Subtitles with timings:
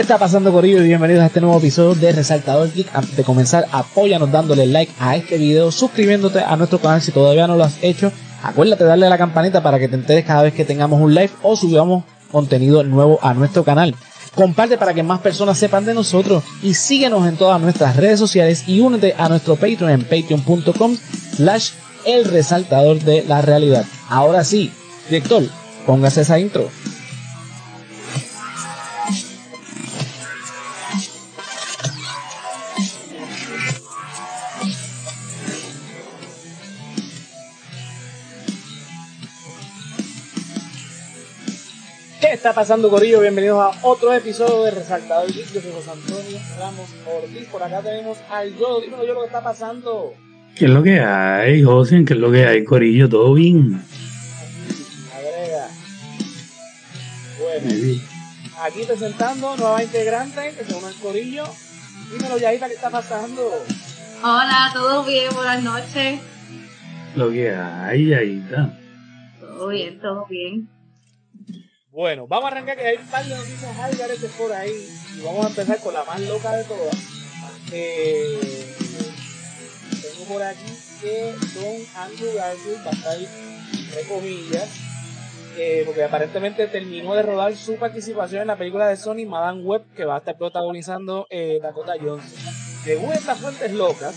[0.00, 0.82] ¿Qué está pasando Corillo?
[0.82, 2.88] Bienvenidos a este nuevo episodio de Resaltador Geek.
[2.94, 7.46] Antes de comenzar, apóyanos dándole like a este video, suscribiéndote a nuestro canal si todavía
[7.46, 8.10] no lo has hecho.
[8.42, 11.14] Acuérdate de darle a la campanita para que te enteres cada vez que tengamos un
[11.14, 13.94] live o subamos contenido nuevo a nuestro canal.
[14.34, 18.64] Comparte para que más personas sepan de nosotros y síguenos en todas nuestras redes sociales
[18.66, 20.96] y únete a nuestro Patreon en patreon.com
[21.36, 21.72] slash
[22.06, 23.84] el resaltador de la realidad.
[24.08, 24.72] Ahora sí,
[25.10, 25.42] director,
[25.84, 26.70] póngase esa intro.
[42.40, 43.20] Está pasando, Corillo?
[43.20, 45.52] Bienvenidos a otro episodio de Resaltador Geek.
[45.52, 47.46] Yo soy José Antonio Ramos Ortiz.
[47.48, 48.80] Por acá tenemos al yo.
[48.80, 50.14] Dímelo yo lo que está pasando.
[50.56, 52.02] ¿Qué es lo que hay, José?
[52.06, 53.10] ¿Qué es lo que hay, Corillo?
[53.10, 53.82] ¿Todo bien?
[55.14, 55.68] Agrega.
[57.40, 58.00] Bueno,
[58.62, 61.44] aquí presentando nueva integrante que se une al Corillo.
[62.10, 63.52] Dímelo, Yaita, ¿qué está pasando?
[64.22, 65.28] Hola, ¿todo bien?
[65.34, 66.20] Buenas noches.
[67.16, 68.78] Lo que hay, está.
[69.40, 70.79] Todo bien, todo bien.
[71.92, 74.88] Bueno, vamos a arrancar que hay un par de noticias algaretes por ahí.
[75.16, 76.96] Y vamos a empezar con la más loca de todas.
[77.72, 78.74] Eh,
[80.00, 84.68] tengo por aquí que Don Andrew Garfield va a estar, entre comillas,
[85.56, 89.82] eh, porque aparentemente terminó de rodar su participación en la película de Sony Madame Web,
[89.96, 92.30] que va a estar protagonizando eh, Dakota Johnson.
[92.84, 94.14] Según estas fuentes locas,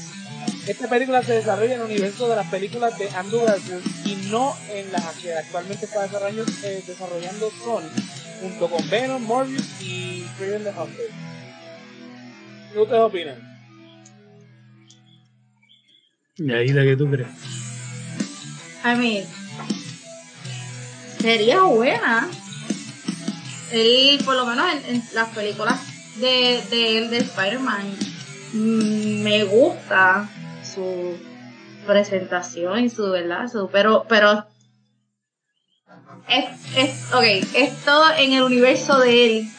[0.67, 4.55] esta película se desarrolla en el universo de las películas de Andrew Garfield y no
[4.69, 7.89] en las que actualmente está desarrollando, eh, desarrollando Sony,
[8.41, 11.09] junto con Venom, Morbius y Kraven the Hunter.
[12.71, 13.53] ¿Qué ustedes opinan?
[16.37, 17.27] ¿Y ahí la que tú crees?
[18.85, 19.25] I mean,
[21.19, 22.29] sería buena.
[23.71, 25.79] Él, por lo menos en, en las películas
[26.17, 27.85] de, de, él, de Spider-Man,
[28.53, 30.29] mm, me gusta
[30.73, 31.17] su
[31.85, 34.45] presentación y su verdad, pero, pero
[36.29, 36.45] es,
[36.77, 37.23] es, ok,
[37.55, 39.49] es todo en el universo de él,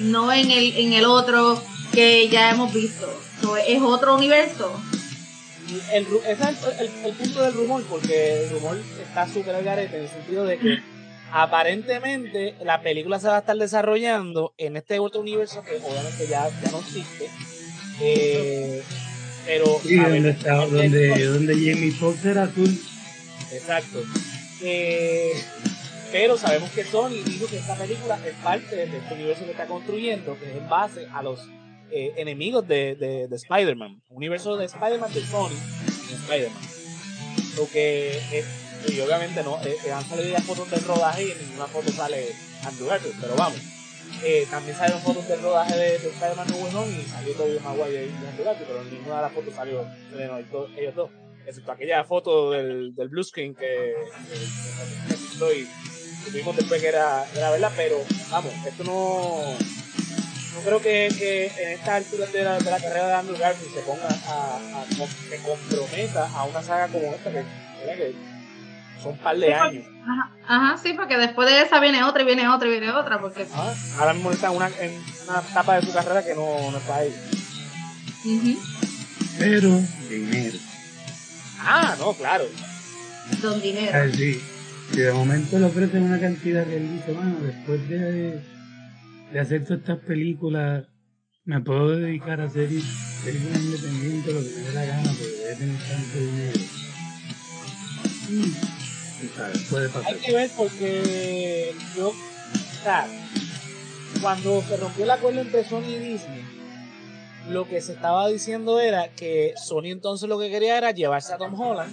[0.00, 1.60] no en el, en el otro
[1.92, 3.06] que ya hemos visto.
[3.40, 4.72] So, es otro universo.
[5.92, 10.02] El, ese es el punto del rumor, porque el rumor está súper al garete en
[10.04, 10.78] el sentido de que
[11.32, 16.48] aparentemente la película se va a estar desarrollando en este otro universo que obviamente ya,
[16.48, 17.28] ya no existe.
[18.00, 18.82] Eh,
[19.44, 22.78] pero Sí, a ver, donde, está, donde, donde Jamie Foxx era azul.
[23.52, 24.02] Exacto.
[24.62, 25.32] Eh,
[26.12, 29.66] pero sabemos que Sony dijo que esta película es parte de este universo que está
[29.66, 31.40] construyendo, que es en base a los
[31.90, 34.00] eh, enemigos de, de, de Spider-Man.
[34.08, 35.56] Universo de Spider-Man de Sony
[36.10, 36.62] en Spider-Man.
[37.56, 38.46] Lo que es,
[38.88, 41.90] y obviamente no, eh, eh, han salido ya fotos del rodaje y en ninguna foto
[41.92, 42.28] sale
[42.64, 43.58] Andrew Garfield, pero vamos.
[44.24, 47.58] Eh, también salieron fotos del rodaje de, de Spider-Man No Way Home y salió Tobey
[47.60, 51.10] Maguire y Andrew Garfield, pero en ninguna de las fotos salió salió ellos dos-
[51.46, 53.94] excepto aquella foto del, del blue screen que,
[54.30, 55.68] que, que y
[56.24, 57.96] supimos después que era, era verdad, pero
[58.30, 59.52] vamos, esto no,
[60.54, 63.74] no creo que, que en esta altura de la, de la carrera de Andrew Garfield
[63.74, 67.44] se ponga a, a, com- se comprometa a una saga como esta que,
[67.94, 68.14] que
[69.04, 69.84] son un par de años.
[70.02, 73.20] Ajá, ajá, sí, porque después de esa viene otra y viene otra y viene otra,
[73.20, 73.72] porque ¿ah?
[73.98, 74.92] Ahora mismo está en una, en
[75.28, 77.14] una etapa de su carrera que no, no está ahí.
[78.24, 78.58] ujú,
[79.38, 80.58] Pero dinero.
[81.60, 82.44] Ah, no, claro.
[83.40, 83.92] don dinero.
[83.94, 84.40] Ah, sí.
[84.92, 88.40] Si de momento le ofrecen una cantidad que él dice, bueno, después de,
[89.32, 90.84] de hacer todas estas películas,
[91.46, 92.68] me puedo dedicar a hacer
[93.24, 96.60] películas independientes, lo que me dé la gana, porque debe tener tanto dinero.
[98.30, 98.73] Mm,
[100.06, 102.12] Hay que ver porque yo,
[104.20, 106.44] cuando se rompió el acuerdo entre Sony y Disney,
[107.48, 111.36] lo que se estaba diciendo era que Sony entonces lo que quería era llevarse a
[111.36, 111.92] Tom Holland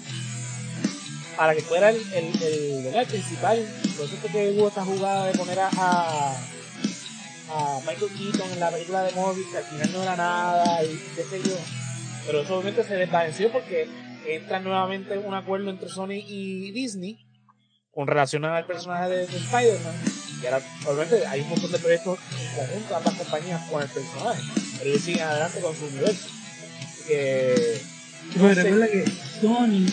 [1.36, 3.66] para que fuera el, el, el, el principal.
[3.98, 8.70] Por eso fue que hubo esta jugada de poner a, a Michael Keaton en la
[8.70, 11.56] película de Morbius, que al final no era nada y qué sé yo.
[12.26, 13.90] Pero eso obviamente se desvaneció porque
[14.26, 17.26] entra nuevamente un acuerdo entre Sony y Disney
[17.92, 19.96] con relación al personaje de, de Spider-Man.
[20.42, 24.42] Y ahora, obviamente, hay un montón de proyectos en conjunto, ambas compañías con el personaje.
[24.78, 26.30] Pero ellos siguen adelante con su universo.
[27.08, 27.82] Que.
[28.34, 29.06] Pero recuerda que
[29.42, 29.86] Sony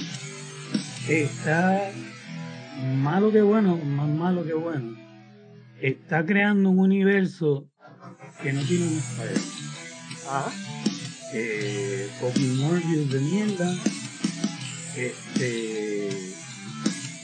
[1.08, 1.90] está
[2.96, 4.96] malo que bueno, más malo que bueno.
[5.80, 7.68] Está creando un universo
[8.42, 9.40] que no tiene un Spider.
[10.28, 10.52] Ajá.
[11.34, 13.74] Eh, Copy Morbius de mierda.
[15.06, 16.08] Este.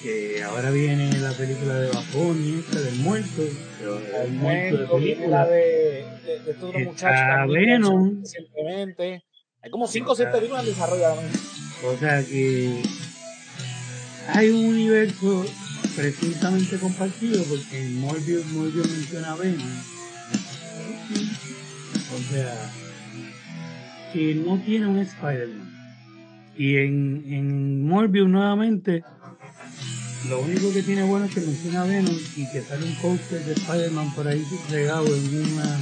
[0.03, 3.43] que ahora viene la película de Bafoni, esta del muerto,
[3.79, 5.47] pero el muerto de la película.
[5.47, 9.25] de, de, de estos dos Está muchachos recientemente.
[9.63, 11.41] Hay como 5 o 6 Está- películas en desarrollo ahora mismo.
[11.89, 12.83] O sea que
[14.29, 15.45] hay un universo
[15.97, 19.67] presuntamente compartido porque en Morbius, Morbius menciona a Venom.
[22.15, 22.71] O sea,
[24.13, 25.74] que no tiene un Spider-Man.
[26.57, 29.03] Y en, en Morbius nuevamente,
[30.29, 33.45] lo único que tiene bueno es que menciona a Venom y que sale un póster
[33.45, 35.81] de Spider-Man por ahí regado en una...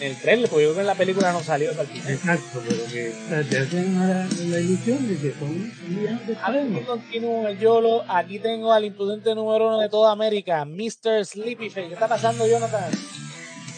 [0.00, 2.12] En el trailer, porque yo creo que en la película no salió hasta el final.
[2.12, 6.36] Exacto, pero que o sea, te hacen la, la ilusión de que son, villanos de
[6.40, 8.04] A ver, continúo el YOLO.
[8.08, 11.24] Aquí tengo al imprudente número uno de toda América, Mr.
[11.26, 11.88] Sleepyface.
[11.88, 12.92] ¿Qué está pasando, Jonathan?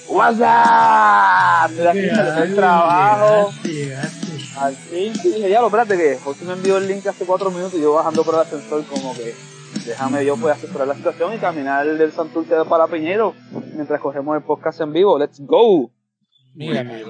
[0.08, 1.70] What's up?
[1.70, 3.50] Estoy aquí el trabajo.
[3.64, 4.29] Llegaste, llegaste.
[4.58, 7.50] Al fin, sí, dije, ya lo espérate que José me envió el link hace cuatro
[7.50, 9.35] minutos y yo bajando por el ascensor como que
[9.87, 13.35] déjame yo pues asesorar la situación y caminar del Santurce para Piñero
[13.75, 15.19] mientras cogemos el podcast en vivo.
[15.19, 15.91] Let's go.
[16.55, 17.06] Mira, mira.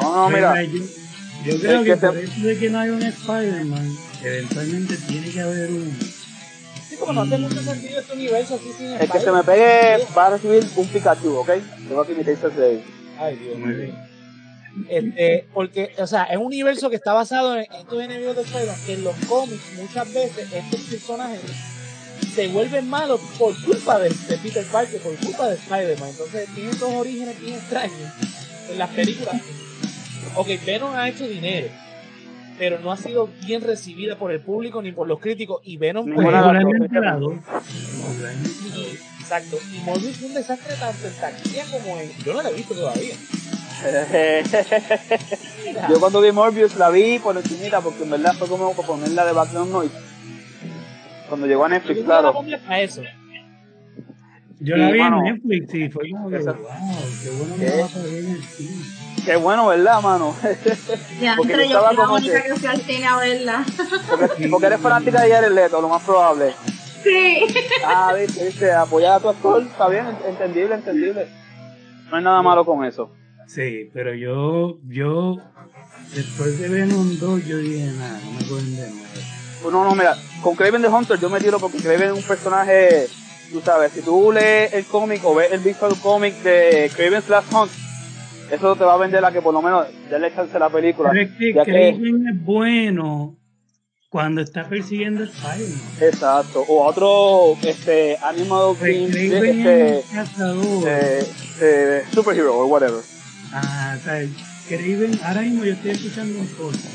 [0.00, 0.62] No, no, mira.
[0.62, 0.78] Yo,
[1.44, 4.96] yo creo El que, que te- por eso de que no hay un Spider-Man, eventualmente
[5.08, 5.90] tiene que haber uno.
[6.88, 10.06] Sí, como no hace mucho sentido este universo así sin El que se me pegue
[10.16, 11.50] va a recibir un Pikachu, ¿ok?
[11.88, 12.82] Tengo aquí mi taser de
[13.18, 13.94] Ay, Dios mío.
[14.88, 18.76] Este, porque, o sea, es un universo que está basado en estos enemigos de Spider-Man,
[18.86, 21.40] que en los cómics muchas veces estos personajes
[22.34, 26.08] se vuelven malos por culpa de, de Peter Parker, por culpa de Spider-Man.
[26.10, 28.12] Entonces tienen dos orígenes bien extraños
[28.70, 29.40] en las películas.
[30.36, 31.68] Ok, Venom ha hecho dinero,
[32.58, 35.60] pero no ha sido bien recibida por el público ni por los críticos.
[35.64, 37.34] Y Venom, pues, la dos.
[39.20, 39.58] exacto.
[39.72, 42.10] Y Morbius fue un desastre tanto en taquilla como en.
[42.24, 43.14] Yo no la he visto todavía.
[45.90, 49.32] Yo cuando vi Morbius la vi por encimita porque en verdad fue como ponerla de
[49.32, 49.94] background noise.
[51.28, 52.34] Cuando llegó a yo Netflix, la claro.
[52.66, 53.02] para eso.
[54.60, 55.18] Yo la Sí, vi mano.
[55.26, 56.56] en Netflix y fue como que, wow,
[57.22, 57.70] qué bueno que ¿Qué?
[57.70, 58.84] no va a salir en el cine.
[59.24, 60.34] Qué bueno, ¿verdad, mano?
[61.20, 63.16] Ya, Porque entre yo yo estaba la como única que- que fui al cine a
[63.16, 63.64] verla.
[64.18, 66.54] porque, porque eres fanática de Jared Leto, lo más probable.
[67.02, 67.38] Sí.
[67.84, 71.26] Ah, viste, viste, apoyar a tu actor, está bien, entendible, entendible.
[72.10, 73.10] No hay nada malo con eso.
[73.46, 75.36] Sí, pero yo, yo,
[76.14, 79.04] después de Venom 2, yo dije, nada, no me cogen de nuevo.
[79.62, 82.22] Pues No, no, mira, con Craven the Hunter yo me tiro porque Craven es un
[82.22, 83.06] personaje,
[83.52, 87.52] tú sabes, si tú lees el cómic o ves el visual cómic de Craven's Last
[87.52, 87.70] Hunt,
[88.50, 91.10] eso te va a vender a que por lo menos darle chance a la película.
[91.12, 93.36] Pero es que ya que- Craven es bueno
[94.10, 95.80] cuando está persiguiendo a Spider-Man.
[96.02, 96.64] Exacto.
[96.68, 99.98] O otro, este, Animal Craven Team, es este,
[100.86, 101.26] eh,
[101.62, 103.00] eh, superhero o whatever.
[103.54, 104.26] Ah, o sea,
[104.68, 106.86] Craven, ahora mismo yo estoy escuchando un podcast.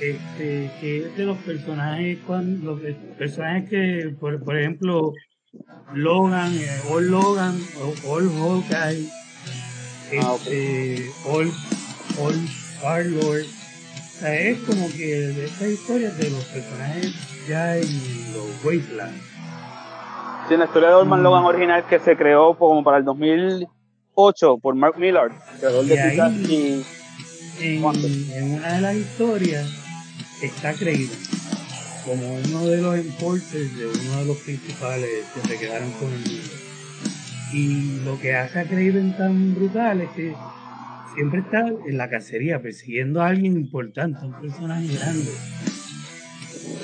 [0.00, 2.80] Este, que es de los personajes, cuando, los
[3.18, 5.12] personajes que, por, por ejemplo,
[5.94, 7.58] Logan, eh, All Logan,
[8.06, 9.08] All Hawkeye,
[10.22, 10.40] Ah, ok.
[10.46, 11.50] este, All,
[12.20, 13.44] All Star-Lord.
[13.44, 17.14] O sea, es como que de estas historias de los personajes
[17.48, 19.22] ya en los Wastelands.
[20.48, 21.22] Sí, la historia de Orman Mm.
[21.22, 23.04] Logan original que se creó como para el
[24.16, 26.16] 2008 por Mark Millard, creador de ahí-
[27.60, 27.76] y
[28.34, 29.68] en, una de las historias
[30.42, 31.10] está Craven
[32.04, 36.18] como uno de los enforcers de uno de los principales que se quedaron con el
[36.18, 36.50] mundo.
[37.52, 40.34] Y lo que hace a Craven tan brutal es que
[41.14, 45.30] siempre está en la cacería persiguiendo a alguien importante, un personaje grande.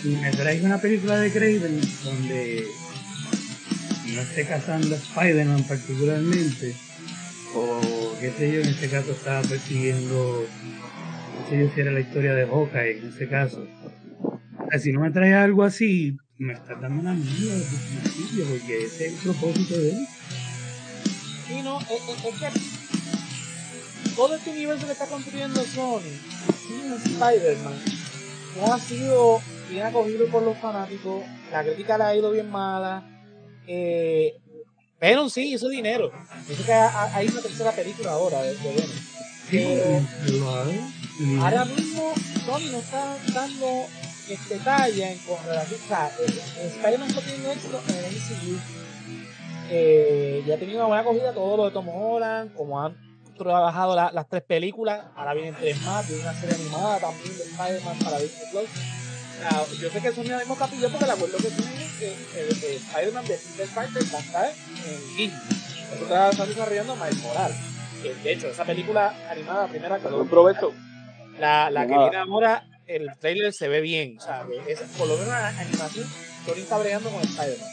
[0.05, 2.67] Y me trae una película de Craven donde
[4.15, 6.77] no esté cazando a Spider-Man particularmente,
[7.57, 10.45] o qué sé yo, en este caso estaba persiguiendo,
[11.41, 13.67] no sé yo si era la historia de Hawkeye en ese caso.
[14.83, 17.65] Si no me trae algo así, me está dando una mierda
[18.51, 20.07] porque ese es el propósito de él.
[21.49, 22.49] Sí, no, es, es- es que
[24.17, 26.01] todo este universo que está construyendo Sony
[27.05, 27.75] Spider-Man
[28.57, 31.23] no ha sido bien acogido por los fanáticos,
[31.53, 33.09] la crítica le ha ido bien mala,
[33.67, 34.35] eh,
[35.01, 36.11] Venom sí hizo dinero,
[36.49, 38.91] dice que ha- ha- hay una tercera película ahora de, Venom.
[39.51, 40.01] Pero
[41.43, 42.13] ahora mismo
[42.45, 43.67] Sony no está dando
[44.29, 46.27] este talla en con relación, o sea, eh,
[46.59, 48.59] eh, Spider-Man está teniendo éxito en el MCU.
[49.69, 52.97] Eh, ya ha tenido una buena acogida todo lo de Tom Holland, como han
[53.37, 57.45] trabajado la- las tres películas, ahora vienen tres más, viene una serie animada también de
[57.45, 58.69] Spider-Man para Disney Plus.
[59.39, 62.09] Sea, yo sé que Sony ahora mismo capilló porque el acuerdo que tienen es que
[62.41, 65.41] el, el Spider-Man de Peter Parker va a estar en Disney.
[65.93, 67.57] Eso está, está desarrollando Miles Morales.
[68.03, 70.73] Que de hecho, esa película animada primera que lo provecho.
[71.39, 74.19] la, la que viene ahora el trailer se ve bien.
[74.19, 76.07] O sea, es, por lo menos la animación,
[76.47, 77.71] Sony está bregando con Spider-Man.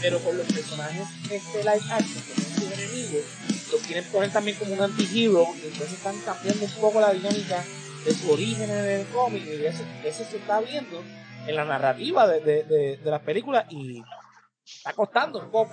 [0.00, 3.24] Pero con los personajes este live action, que son sus enemigos,
[3.70, 7.64] los quieren poner también como un anti-hero, y entonces están cambiando un poco la dinámica
[8.04, 11.02] de su origen en el cómic, y eso, eso se está viendo
[11.46, 14.02] en la narrativa de, de, de, de las películas, y
[14.64, 15.72] está costando un poco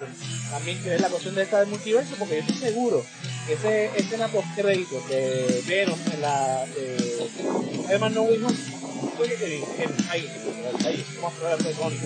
[0.52, 3.04] también que es la cuestión de esta del multiverso porque yo estoy seguro
[3.48, 7.30] que ese escena post crédito de Venom en la de
[7.88, 8.56] además no Way Home
[9.16, 9.64] fue que
[10.10, 10.28] ahí
[10.86, 12.00] ahí vamos a hablar de Sonic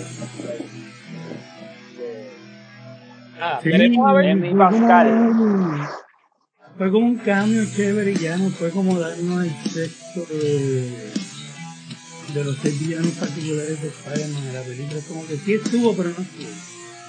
[3.40, 6.03] nada veremos a ver Pascal.
[6.78, 11.12] Fue como un cambio chévere y ya no fue como darnos el sexto de,
[12.34, 15.00] de los seis villanos particulares de Spider-Man en la película.
[15.08, 16.50] Como que sí estuvo, pero no estuvo.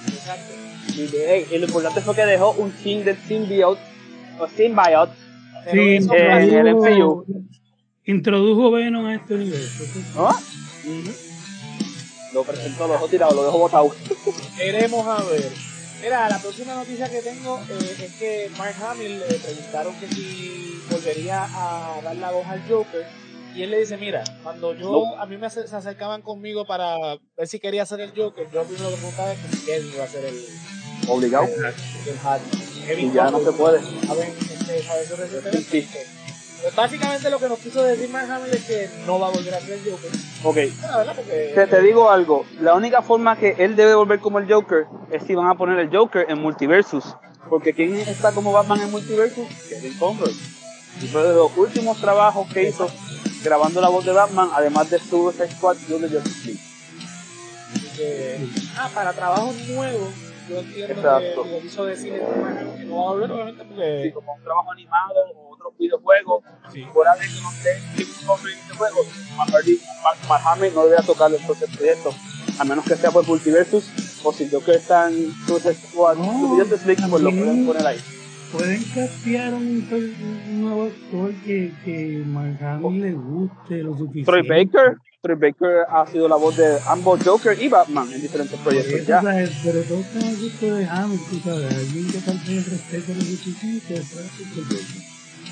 [0.07, 0.53] Exacto.
[0.95, 3.81] Y, de- y lo importante fue que dejó un chin del symbiote,
[4.39, 5.13] o symbiote,
[5.71, 7.25] Sí, eso eh, el MCU.
[8.05, 9.83] introdujo Venom a este universo.
[10.15, 10.29] ¿no?
[12.33, 13.95] Lo presentó, lo dejó tirado, lo dejó botado.
[14.59, 15.51] Veremos a ver.
[16.01, 20.83] Mira, la próxima noticia que tengo eh, es que Mark Hamill le preguntaron que si
[20.91, 23.05] volvería a dar la voz al Joker.
[23.55, 25.17] Y él le dice, mira, cuando yo, No.
[25.19, 26.97] a mí me se acercaban conmigo para
[27.37, 30.03] ver si quería hacer el Joker, yo primero que preguntaba es que si Kevin iba
[30.03, 30.45] a ser el,
[31.07, 31.45] Obligado.
[31.45, 32.85] el.
[32.85, 33.79] Kevin Y ya no se puede.
[34.05, 35.87] saben, este, sí.
[36.61, 39.53] Pues básicamente lo que nos quiso decir Mark Hamill es que no va a volver
[39.53, 40.11] a ser el Joker.
[40.43, 41.51] Ok, La verdad, porque...
[41.53, 42.45] te, te digo algo.
[42.61, 45.77] La única forma que él debe volver como el Joker es si van a poner
[45.79, 47.03] el Joker en Multiversus.
[47.49, 49.47] Porque ¿quién está como Batman en Multiversus?
[49.69, 50.33] Kevin Conroy.
[51.01, 52.87] Y fue de los últimos trabajos que hizo
[53.43, 56.59] grabando la voz de Batman, además de Suicide Squad y de Justice League.
[58.77, 60.09] Ah, para trabajos nuevos,
[60.49, 61.43] yo entiendo Exacto.
[61.43, 64.71] que lo quiso decir que no va a volver, obviamente, Sí, porque como un trabajo
[64.71, 66.85] animado o otros videojuegos, sí.
[66.93, 72.13] fuera de que no esté Conroy en Mark Hamill no debería tocarlo entonces el proyecto,
[72.59, 73.89] a menos que sea por Multiversus
[74.23, 77.65] o si el Joker está en Suicide Squad No, y Justice League, pues lo pueden
[77.65, 77.99] poner ahí.
[78.51, 84.31] Pueden castear un, un nuevo actor que, que Mark Hamill le guste lo suficiente.
[84.31, 88.57] Troy Baker, Troy Baker ha sido la voz de ambos Joker y Batman en diferentes
[88.59, 89.21] Por proyectos eso, ya.
[89.21, 89.51] ¿sabes?
[89.63, 91.75] Pero todo está gusto de Hamill, tú sabes.
[91.75, 94.01] Alguien que tal vez respete lo suficiente.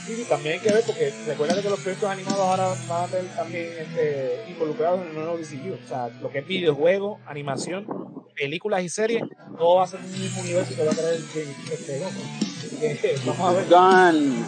[0.08, 3.26] El también hay que ver, porque recuerda que los proyectos animados ahora van a ser
[3.36, 5.74] también este, involucrados en el nuevo DCU.
[5.74, 7.88] O sea, lo que es videojuegos, animación,
[8.36, 9.24] películas y series,
[9.58, 12.04] todo va a ser un mismo universo que va a traer este.
[12.04, 13.66] Así que vamos a ver.
[13.68, 14.46] Gun,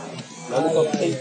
[0.99, 1.17] Ay.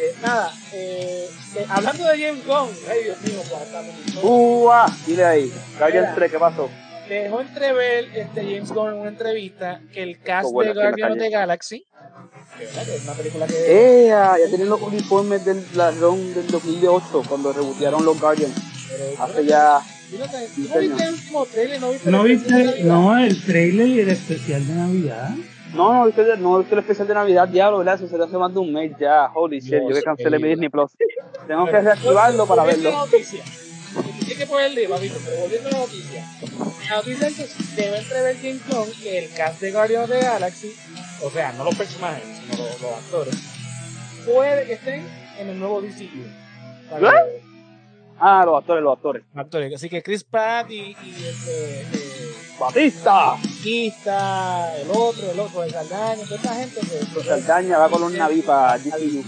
[0.00, 1.28] Eh, nada, eh,
[1.68, 3.84] hablando de James Gunn, ay Dios mío, estar
[4.22, 4.86] ¡Uah!
[5.06, 6.14] Dile ahí, Guardian.
[6.14, 6.70] 3, ¿qué pasó?
[7.08, 10.82] dejó entrever este James Gunn en una entrevista que el cast de aquí en la
[10.82, 11.86] Guardian of the Galaxy,
[12.60, 14.36] es una película que ¡Ea!
[14.38, 18.54] Ya tienen los uniformes del ladrón del 2008 cuando rebotearon los Guardians.
[19.18, 19.80] Hace ya.
[20.10, 20.24] ¿Tú no,
[20.80, 21.80] viste el último trailer?
[21.80, 22.54] ¿No viste, ¿No el especial de viste?
[22.54, 22.84] Navidad?
[22.84, 25.30] No, el trailer y el especial de Navidad.
[25.74, 27.94] No, no viste, no viste el especial de Navidad, diablo, ¿verdad?
[27.96, 29.30] Eso se hace más de un mes ya.
[29.34, 30.48] Holy shit, yo que cancelé mi.
[30.48, 30.92] Disney Plus.
[31.46, 32.90] Tengo que reactivarlo para verlo.
[34.38, 36.26] Que ponerle, papito, pero volviendo a la noticia.
[36.88, 37.48] La noticia es que
[37.82, 40.72] debe entrever James Gunn que el cast de Guardians of the Galaxy,
[41.22, 43.34] o sea, no los personajes, sino los, los actores,
[44.24, 45.06] puede que estén
[45.38, 46.24] en el nuevo DCU.
[46.98, 47.48] Que-
[48.20, 49.22] Ah, los actores, los actores.
[49.34, 49.74] actores.
[49.74, 51.86] Así que Chris Pratt y, y este, eh,
[52.58, 53.36] ¡Batista!
[53.36, 57.22] Batista, el otro, el otro, el Saldaña, toda esta gente que...
[57.22, 59.22] Saldaña va con un naví para GCU.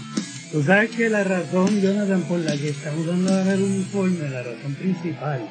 [0.51, 4.43] Tú sabes que la razón, Jonathan, por la que están usando ahora el uniforme, la
[4.43, 5.47] razón principal,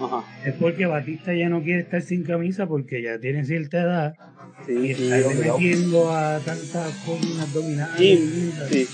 [0.00, 0.24] Ajá.
[0.44, 4.14] es porque Batista ya no quiere estar sin camisa porque ya tiene cierta edad
[4.66, 5.58] y Sí, sí, está obligado.
[5.58, 7.96] metiendo a tantas columnas abdominales.
[7.98, 8.88] Sí, sí.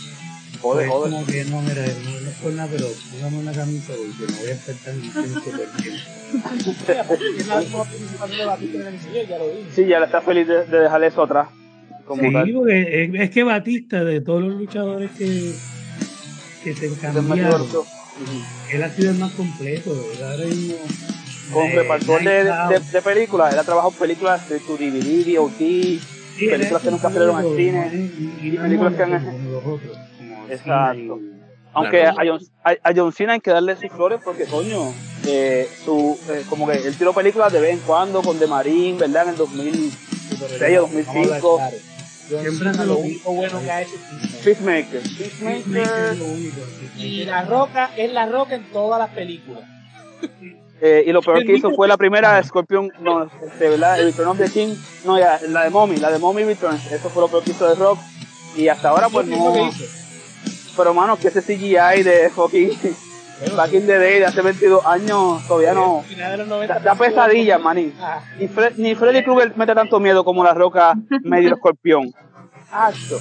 [0.61, 1.13] Joder, Pues joder.
[1.15, 4.39] como que no, mira, no, no es por nada, pero póngame una camisa porque no
[4.41, 6.01] voy a estar tan todo el tiempo.
[7.41, 9.69] Es la misma participación de Batista en el MCU, ya lo dije.
[9.75, 11.49] Sí, ya le está feliz de, de dejar eso atrás.
[12.11, 12.53] Como Sí, tal.
[12.53, 15.53] porque es, es que Batista, de todos los luchadores que,
[16.65, 17.69] que se cambiaron,
[18.73, 19.95] él ha sido el más completo.
[19.95, 20.33] ¿verdad?
[20.33, 20.75] Ahora mismo,
[21.53, 25.39] Con eh, repartidor de, de, de películas, él ha trabajado en películas de tu DVD,
[25.39, 26.01] OT, Sí,
[26.47, 28.11] él películas que nunca salieron al cine,
[28.43, 29.97] y, películas que han- los otros,
[30.51, 31.21] Exacto.
[31.75, 32.21] Aunque Claro.
[32.21, 34.93] a John, a, a John Cena hay que darle sus flores porque, coño,
[35.29, 38.99] eh, su, eh, como que él tiró películas de vez en cuando con The Marine,
[38.99, 39.23] ¿verdad?
[39.27, 41.61] En el 2000, Sí, pero Seis, ya, 2005.
[42.39, 43.97] Siempre lo único bueno que ha hecho
[44.45, 45.03] Peacemaker.
[45.03, 46.17] Peacemaker.
[46.97, 47.25] Y.
[47.25, 49.65] La Roca es La Roca en todas las películas.
[50.83, 54.01] Eh, y lo peor que hizo fue la primera Scorpion, no, este, ¿verdad?
[54.01, 57.11] El Return of the King, no, ya, la de Mommy, la de Mommy Returns, eso
[57.11, 57.99] fue lo peor que hizo de Rock.
[58.57, 59.71] Y hasta ahora, pues ¿Qué fue lo no.
[60.79, 62.71] Pero, mano, que ese CGI de fucking
[63.57, 66.03] Back in the day, de hace 22 años, todavía no.
[66.07, 67.95] final de los 90 Da, da pesadilla, manín.
[68.01, 72.13] Ah, Ni, Fre- ni Freddy Krueger mete tanto miedo como la roca medio escorpión.
[72.71, 73.19] Acto.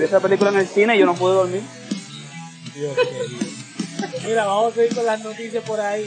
[0.00, 1.62] esa película en el cine y yo no pude dormir.
[2.74, 3.52] Dios querido.
[4.26, 6.04] Mira, vamos a ir con las noticias por ahí.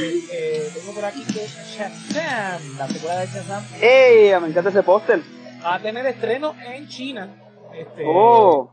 [0.00, 4.40] Eh, eh, tengo por aquí que Shazam, la secuela de Shazam, ¡Ey!
[4.40, 5.20] Me encanta ese póster.
[5.62, 7.28] va a tener estreno en China.
[7.74, 8.72] Este, ¡Oh!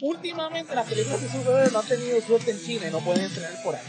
[0.00, 3.62] Últimamente las películas de superhéroes no han tenido suerte en China y no pueden estrenar
[3.62, 3.82] por ahí.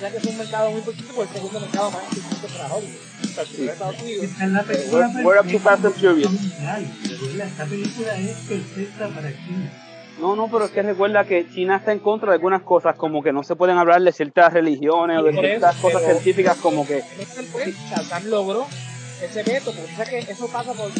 [0.00, 2.74] Ya que es un mercado muy importante porque es el segundo mercado más importante para
[2.74, 2.96] Hollywood.
[3.22, 4.24] O sea, el primero es Estados Unidos.
[4.24, 6.30] Esta es la película and Furious.
[6.32, 6.96] mundial.
[7.08, 9.72] Recuerda, Esta película es perfecta para China.
[10.20, 13.22] No, no, pero es que recuerda que China está en contra de algunas cosas, como
[13.22, 16.12] que no se pueden hablar de ciertas religiones o de Sí, ciertas eso, cosas pero-
[16.14, 16.98] científicas, como que.
[16.98, 18.66] Entonces, pues, Shazam logró
[19.22, 20.90] ese veto, porque que eso pasa por...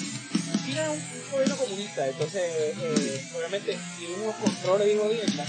[0.73, 5.43] China es un, un gobierno comunista, entonces, eh, obviamente, tiene unos controles de gobierno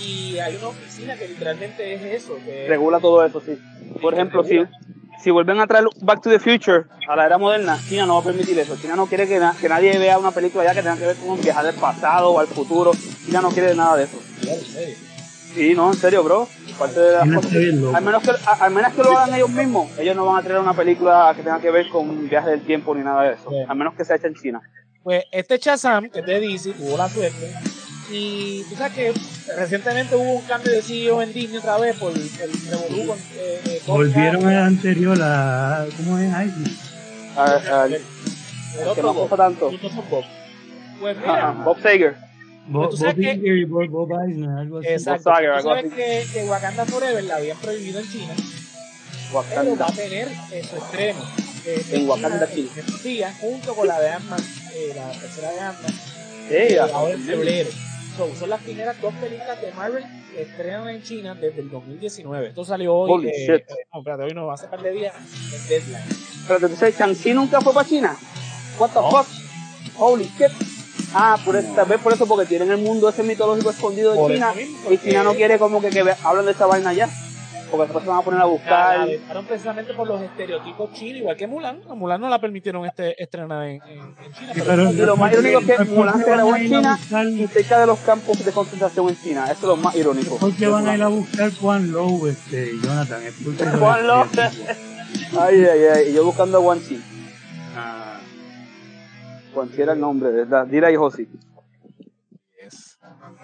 [0.00, 3.58] y hay una oficina que literalmente es eso, que regula todo eso, sí.
[4.00, 4.60] Por ejemplo, si,
[5.22, 8.20] si vuelven a traer Back to the Future a la era moderna, China no va
[8.20, 8.76] a permitir eso.
[8.76, 11.16] China no quiere que, na- que nadie vea una película ya que tenga que ver
[11.16, 12.92] con viajar del pasado o al futuro.
[13.24, 14.22] China no quiere nada de eso.
[14.42, 14.96] en serio.
[15.56, 16.48] Sí, no, en serio, bro.
[16.78, 19.48] Parte de las cosas- bien al, menos que, a- al menos que lo hagan ellos
[19.48, 22.50] mismos, ellos no van a traer una película que tenga que ver con un viaje
[22.50, 23.48] del tiempo ni nada de eso.
[23.48, 23.56] Sí.
[23.66, 24.60] A menos que sea hecha en China.
[25.02, 27.54] Pues este Shazam, que es de DC, tuvo la suerte.
[28.12, 29.12] Y tú sabes que
[29.56, 32.28] recientemente hubo un cambio de CEO en Disney otra vez por el
[32.70, 35.86] revolú con, eh, eh, con Volvieron al anterior, a.
[35.96, 36.32] ¿Cómo es?
[36.34, 36.52] Ay,
[37.36, 39.70] A- a- El el otro que no tanto.
[40.10, 40.24] Bob.
[41.00, 42.14] Pues mira, Bob Sager.
[42.68, 44.88] Bob, tú sabes Bob que- Iger y Bob, Bob Eisner, algo así.
[44.88, 45.30] exacto.
[45.30, 49.86] Tú sabes que, que Wakanda Forever la habían prohibido en China, pero va Wakanda.
[49.86, 51.20] a tener su estreno
[51.64, 54.40] eh, En Wakanda, China, en días, junto con la de Ant-Man,
[54.74, 55.94] eh, la tercera de Ant-Man,
[56.88, 56.96] ajá.
[56.96, 57.70] ahora en febrero.
[58.16, 62.48] So, son las primeras dos películas de Marvel que estrenan en China desde el 2019.
[62.48, 63.10] Esto salió hoy.
[63.12, 63.70] Holy eh, shit.
[63.70, 65.14] eh, no, espérate, hoy no, hace par de días
[65.54, 66.02] en Deadline.
[66.48, 68.16] Pero entonces Shang-Chi nunca fue para China.
[68.78, 69.10] What the No.
[69.10, 69.26] fuck?
[69.98, 70.50] Holy shit.
[71.18, 74.18] Ah, por eso, tal vez por eso, porque tienen el mundo ese mitológico escondido de
[74.18, 74.52] Por China.
[74.54, 77.08] mismo, Y porque- China no quiere como que, que hablen de esa vaina allá.
[77.70, 79.08] Porque después se van a poner a buscar.
[79.08, 81.80] la precisamente por los estereotipos chinos, igual que Mulan.
[81.90, 84.52] A Mulan no la permitieron este, estrenar en, en, en China.
[84.54, 86.52] Sí, pero, pero- Y lo más irónico es que ¿por qué Mulan se van grabó
[86.54, 89.44] a en ir a China buscar- y cerca de los campos de concentración en China.
[89.46, 90.36] Eso es lo más irónico.
[90.36, 93.20] ¿Por qué van a ir a buscar Juan Lowe, este, Jonathan?
[93.80, 94.26] Juan Lowe.
[95.40, 96.08] Ay, ay, ay.
[96.10, 97.02] Y yo buscando a Wan Chi.
[97.76, 98.15] Ah,
[99.56, 100.66] Wan Chi era el nombre, ¿verdad?
[100.66, 101.26] Dira y Josi.
[102.62, 102.98] Yes.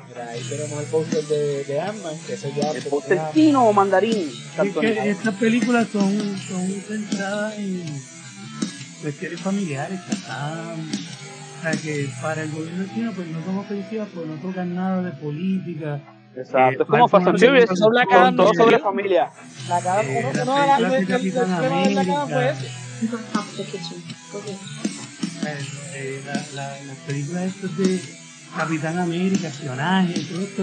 [0.08, 2.70] Mira, ahí tenemos el póster de, de Ant-Man, que eso ya...
[2.72, 4.28] El póster chino o mandarín.
[4.62, 7.82] es que estas películas son, son centradas en
[9.00, 10.80] cuestiones familiares, Shazam.
[10.80, 15.02] O sea que para el gobierno chino pues no son ofensivas, pues no tocan nada
[15.02, 16.00] de política.
[16.34, 16.82] Exacto.
[16.82, 17.70] Eh, es como Fast and Furious.
[17.78, 19.30] Todo no sobre familia.
[19.68, 20.76] La cara, Eh, uno, la uno de la-
[21.08, 21.44] película
[22.26, 22.56] de el-
[25.44, 28.00] Eh, la, la, las películas estas de
[28.56, 30.62] Capitán América, espionaje, todo esto.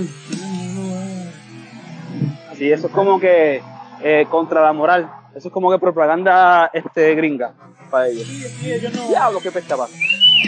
[2.58, 3.62] Sí, eso es como que
[4.02, 5.10] eh, contra la moral.
[5.36, 7.54] Eso es como que propaganda este gringa
[7.92, 8.28] para ellos.
[8.28, 9.08] Sí, sí, ellos no...
[9.08, 9.88] Diablo, qué pesta va.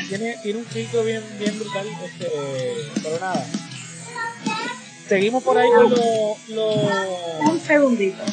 [0.10, 2.28] tiene, tiene un filtro bien, bien brutal, este,
[3.04, 3.46] pero nada.
[5.08, 8.24] Seguimos por ahí con lo, lo, Un segundito.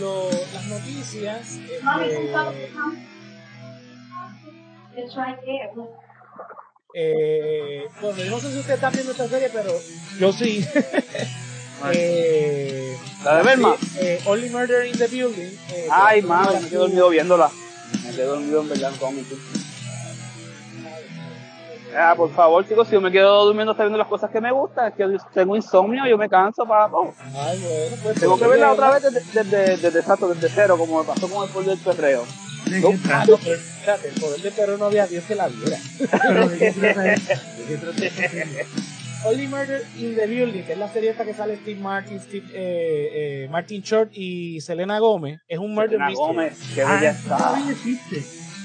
[0.00, 1.40] lo- las noticias.
[1.56, 1.80] Este.
[4.96, 5.70] It's right there.
[6.94, 9.70] eh, bueno, yo no sé si ustedes están viendo esta serie, pero
[10.18, 10.66] yo sí.
[11.92, 13.76] eh, ¿La de Belma?
[13.98, 15.52] eh, Only Murder in the Building.
[15.70, 17.50] eh, Ay, madre, me quedé dormido viéndola.
[18.06, 19.38] Me quedé dormido en verdad, mentir.
[21.94, 24.50] Ah, por favor, chicos, si yo me quedo durmiendo está viendo las cosas que me
[24.50, 27.14] gustan, es que yo tengo insomnio, yo me canso para todo.
[27.34, 31.28] Ay, bueno, pues, Tengo que verla otra vez desde, desde, desde, cero, como me pasó
[31.28, 32.24] con el poder del perreo.
[32.66, 32.90] ¿De No.
[33.10, 35.78] Ah, no, pero espérate, el poder de perro no había Dios que la viera.
[36.22, 37.32] Pero ¿De qué trata esto?
[37.58, 38.66] ¿De qué trata esta serie?
[39.24, 42.46] Only Murder in the Building, que es la serie esta que sale Steve Martin, Steve,
[42.52, 46.26] eh, eh, Martin Short y Selena Gómez, es un murder Selena mystery.
[46.26, 47.36] Gómez, qué Ah, bella eso está.
[47.38, 48.20] todavía existe.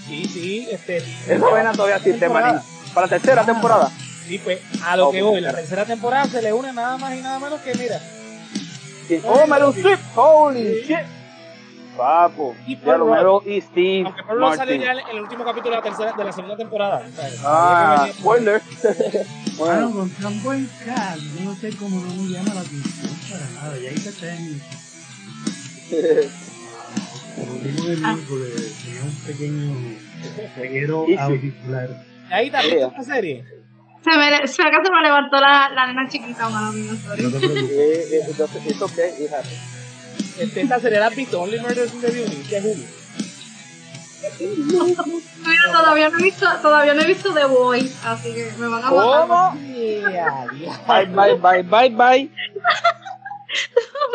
[0.08, 0.98] Sí, sí, este.
[0.98, 2.60] Esa vaina todavía existe, manín.
[2.94, 3.46] Para la tercera Ah.
[3.46, 3.92] temporada.
[4.28, 5.30] Sí, pues a lo que Ok.
[5.32, 8.00] voy, la tercera temporada se le une nada más y nada menos que, mira,
[9.08, 9.20] Sí.
[9.26, 10.88] Oh, Meryl Streep, holy Sí.
[10.88, 10.98] shit.
[11.98, 13.44] Papo, Y ya Paul lo Rudd.
[13.44, 14.82] Meryl y Steve aunque Pablo salió Martin.
[15.04, 17.06] ya en el último capítulo de la tercera, de la segunda temporada.
[17.44, 18.62] Ah, spoiler.
[19.58, 23.16] Bueno, bueno, con tan buen cast, yo no sé cómo no me llama la atención
[23.30, 23.78] para nada.
[23.80, 24.28] Y ahí está.
[27.36, 29.16] Como tenía un
[30.56, 31.90] pequeño auricular.
[32.32, 32.88] Ahí está, ¿viste Yeah.
[32.88, 33.46] esta serie?
[34.04, 37.24] Se me, se me levantó la, la nena chiquita, sorry.
[37.24, 37.70] No te preocupes.
[37.72, 39.32] Eh, eh, it's okay, it
[40.82, 42.84] sería la visto Only Murders in the Building de Hulu.
[44.40, 48.84] Mira, todavía no he visto, todavía no he visto The Voice, así que me van
[48.84, 49.28] a matar.
[49.28, 49.56] ¿Cómo?
[49.62, 50.80] Yeah, yeah.
[50.88, 52.30] Bye, bye, bye, bye, bye.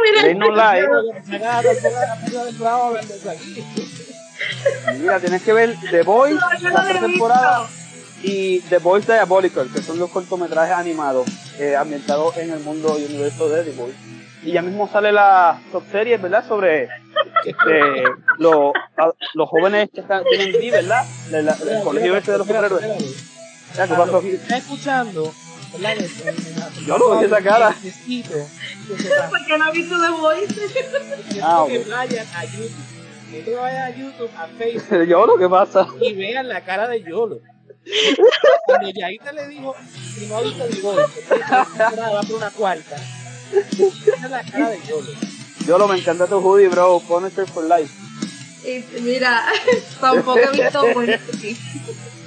[0.02, 0.46] Mira, no.
[4.98, 7.68] Mira, tienes que ver The Boys, todavía la no temporada,
[8.22, 11.26] y The Boys Diabolical, que son los cortometrajes animados
[11.58, 13.94] eh, ambientados en el mundo y universo de The Boys.
[14.46, 16.46] Y ya mismo sale la subserie, ¿verdad?
[16.46, 18.04] Sobre eh,
[18.38, 21.04] los, a- los jóvenes que están, tienen D, ¿verdad?
[21.30, 22.84] De la- del colegio este de los superhéroes.
[23.74, 25.32] ¿qué pasó están escuchando,
[25.82, 27.74] en- Yo lo vi esa cara.
[27.76, 31.40] Porque no he visto The Voice.
[31.42, 33.44] Ah, que vayan a YouTube.
[33.44, 35.86] Que vayan a YouTube, a Facebook Yo lo que pasa.
[36.00, 37.40] y vean la cara de Yolo.
[38.66, 39.74] Cuando Yaita le dijo,
[40.14, 41.22] si no ha visto The Voice,
[42.00, 42.96] va por una cuarta.
[43.52, 45.08] Es la cara de Yolo.
[45.66, 47.00] Yo lo me encanta tu hoodie, bro.
[47.00, 47.92] Punisher for life.
[48.64, 49.42] Y mira,
[50.00, 51.56] tampoco he visto Wednesday.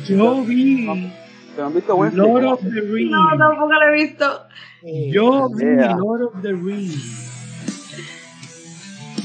[0.07, 1.11] Yo vi
[1.55, 2.25] ¿Te han visto Wednesday?
[2.25, 3.11] Lord of the Rings.
[3.11, 4.41] No, tampoco lo he visto.
[5.11, 5.95] Yo vi Yeah.
[5.97, 7.27] Lord of the Rings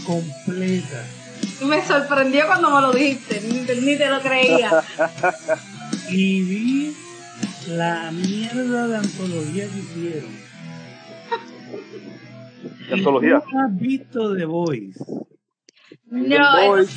[0.06, 1.04] completa.
[1.62, 4.82] Me sorprendió cuando me lo dijiste, ni, te- ni te lo creía.
[6.10, 6.96] Y vi
[7.68, 10.43] la mierda de antología que hicieron.
[12.88, 13.42] ¿Qué antología?
[13.50, 14.98] ¿Tú has visto The Voice?
[16.10, 16.90] No, es-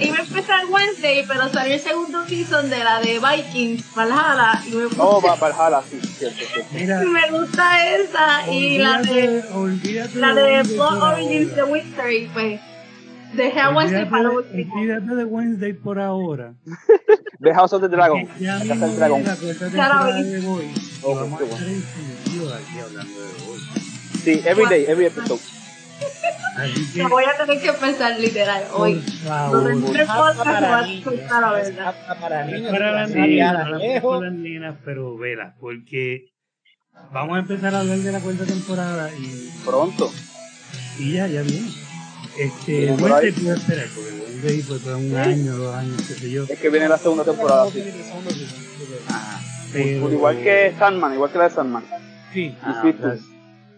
[0.00, 4.74] iba a empezar Wednesday, pero salió el segundo season de la de Vikings, Valhalla, y
[4.74, 6.68] me, Oh, va Valhalla, sí, cierto, cierto.
[6.74, 9.42] Mira, me gusta esa, y la de,
[10.16, 11.62] la de Blood Origins de.
[11.64, 12.60] Winter, y pues
[13.34, 14.74] dejé a Wednesday para lo último.
[14.74, 16.54] Olvídate de Wednesday por ahora.
[17.40, 18.18] The House of the Dragon.
[18.20, 18.34] mismo
[18.68, 19.24] Casa del Dragón.
[19.24, 20.80] The Voice.
[21.02, 23.51] Oh, Y vamos a en sentido aquí hablando de.
[24.24, 25.40] Sí, every day, every episode.
[26.56, 29.00] Así que, Me voy a tener que empezar literal hoy.
[29.00, 29.64] favor.
[29.64, 32.44] Donde es el podcast apta me va para a
[34.30, 36.26] niños, pero vela, porque
[37.10, 40.12] vamos a empezar a hablar de la cuarta temporada y, Pronto.
[40.98, 41.68] y ya, ya viene.
[42.38, 42.96] Este, ahí.
[43.00, 46.44] Wednesday puede esperar, porque Wednesday fue por un año, dos años, qué sé yo.
[46.48, 47.82] Es que viene la segunda temporada, sí.
[49.08, 49.40] Ah,
[49.72, 51.84] Por- pero- igual que Sandman, igual que la de Sandman.
[52.32, 52.54] Sí.
[52.62, 52.82] Ah,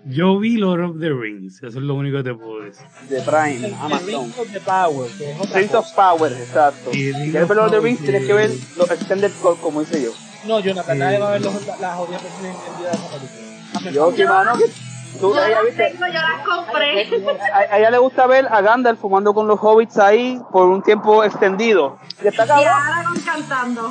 [0.07, 2.87] yo vi Lord of the Rings, eso es lo único que te puedo decir.
[3.09, 4.07] De Prime, El Amazon.
[4.07, 5.79] Rings of the Power, que es otra Rings cosa.
[5.89, 6.91] of Power, exacto.
[6.93, 10.03] Si quieres ver Lord of the Rings, tienes que ver los Extended Core, como hice
[10.03, 10.11] yo.
[10.47, 13.41] No, Jonathan, nadie va a ver los- la- las jodidas versiones entendidas de esa película.
[13.75, 14.65] Hazme Yo, sí, mano, que
[15.21, 17.09] tú, Yo ella, las viste, tengo, yo las compré.
[17.53, 20.83] a, a ella le gusta ver a Gandalf fumando con los hobbits ahí por un
[20.83, 21.99] tiempo extendido.
[22.23, 22.69] Y está Y cabrón.
[22.75, 23.91] Aragorn cantando.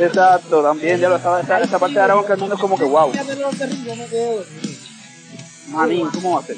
[0.00, 3.12] Exacto, también, ya lo estaba, esa, esa parte de Aragorn cantando es como que wow.
[5.72, 6.56] Manín, ¿cómo va a ser?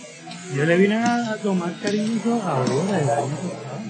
[0.55, 3.81] Yo le vine a, tomar cariño ahora, el año pasado.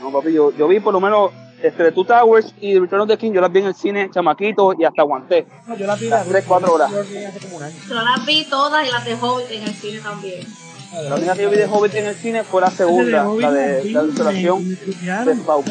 [0.00, 1.30] No, papi, yo, yo vi por lo menos
[1.62, 4.10] este, The Two Towers y Return of the King, yo las vi en el cine,
[4.12, 5.46] chamaquito, y hasta aguanté.
[5.66, 6.90] No, yo la vi Las tres, cuatro horas.
[6.90, 10.46] Yo las vi todas y las de Hobbit en el cine también.
[10.92, 13.84] La única que yo vi de Hobbit en el cine fue la segunda, la de
[13.90, 15.64] la desolación de Smaug.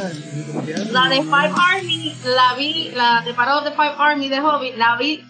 [0.91, 4.95] La de Five Army, la vi, la de Parado de Five Army de Hobbit, la
[4.97, 5.23] vi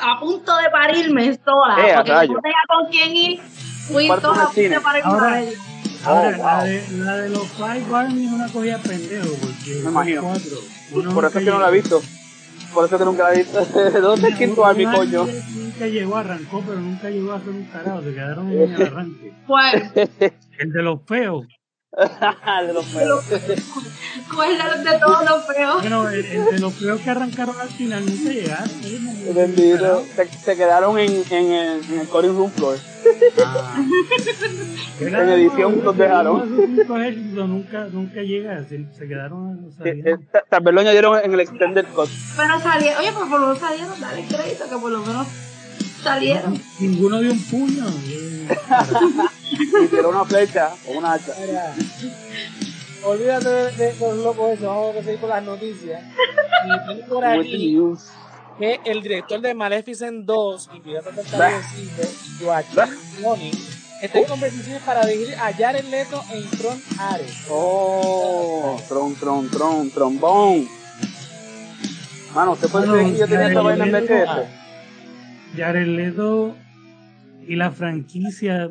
[0.00, 1.86] a punto de parirme sola.
[1.86, 2.32] Eh, a porque rayo.
[2.34, 3.40] no tenía con quién ir.
[3.88, 5.42] Fui sola a punto de parirme Ahora-.
[6.04, 6.64] Ahora, Oh, la, wow.
[6.64, 10.22] de, la de los Five Army es una cogida pendejo, porque Me imagino.
[10.22, 10.56] cuatro.
[10.92, 12.00] Uno Por eso es que no la he visto.
[12.72, 13.64] Por eso es que nunca la he visto.
[14.00, 15.26] ¿Dónde está el quinto army, coño?
[15.56, 19.32] Nunca llegó, arrancó, pero nunca llegó a hacer un carajo, se quedaron en el arranque.
[19.46, 19.92] ¿Cuál?
[20.58, 21.46] El de los feos.
[22.66, 23.24] de los pelos.
[24.34, 25.80] ¿Cuál de, de todos los feos?
[25.80, 28.68] Bueno, de los feos que arrancaron al final nunca llegaron.
[29.34, 30.04] Bendito.
[30.14, 32.78] Se, se quedaron en, en, el, en el Corin Room Floor.
[33.44, 33.76] Ah.
[35.00, 36.76] En edición los dejaron.
[36.86, 39.70] Nunca, nunca llega, se, se quedaron.
[39.84, 42.08] Eh, eh, ta- Tal vez lo añadieron en el Extended Cut.
[42.36, 45.26] Pero salieron, oye, pero por lo menos salieron, dale crédito que por lo menos
[46.02, 46.60] salieron.
[46.80, 47.84] Ninguno dio un puño.
[49.84, 51.32] Hicieron una flecha o una hacha.
[51.40, 51.74] Mira,
[53.04, 56.02] olvídate de, de los locos esos, vamos a seguir con las noticias.
[56.64, 57.78] Y tengo por aquí
[58.58, 61.24] que el director de Maleficent 2 y Piratas del.
[61.30, 62.86] Caribe 5, Joaquin Bah.
[63.20, 63.58] Phoenix,
[64.02, 67.46] está en conversaciones para dirigir a Jared Leto en Tron Ares.
[67.50, 70.68] Oh, tron, tron, tron, trombón.
[72.34, 74.48] Mano, ¿usted puede creer que yo tenía esa vaina en Leto- VHS?
[75.56, 76.54] Jared Leto
[77.46, 78.70] y la franquicia.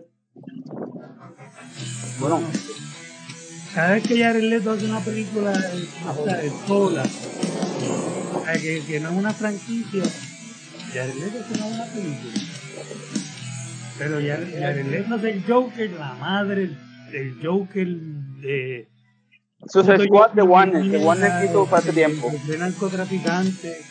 [2.20, 2.42] Bueno,
[3.74, 7.04] Cada vez que Jared Leto hace una película o sea, es sola,
[8.34, 10.04] o sea, que, que no es una franquicia,
[10.94, 12.34] Jared Leto es una buena película.
[14.00, 16.72] Pero Jared, Jared Leto es el Joker, la madre
[17.12, 18.88] del Joker de...
[19.68, 22.32] Suicide Squad de Warner, que Warner quiso para tiempo.
[22.48, 23.82] De narcotraficante.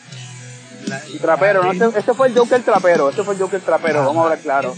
[0.87, 3.99] la- Y trapero, no, este, este fue el Joker trapero, este fue el Joker trapero,
[4.05, 4.73] vamos a hablar claro.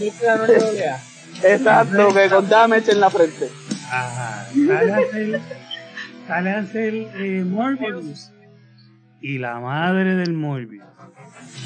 [1.42, 3.50] Exacto, que con damage en la frente.
[3.90, 5.40] Ajá, sale a hacer,
[6.26, 8.30] sale a hacer eh, Morbius
[9.20, 10.84] y la madre del Morbius.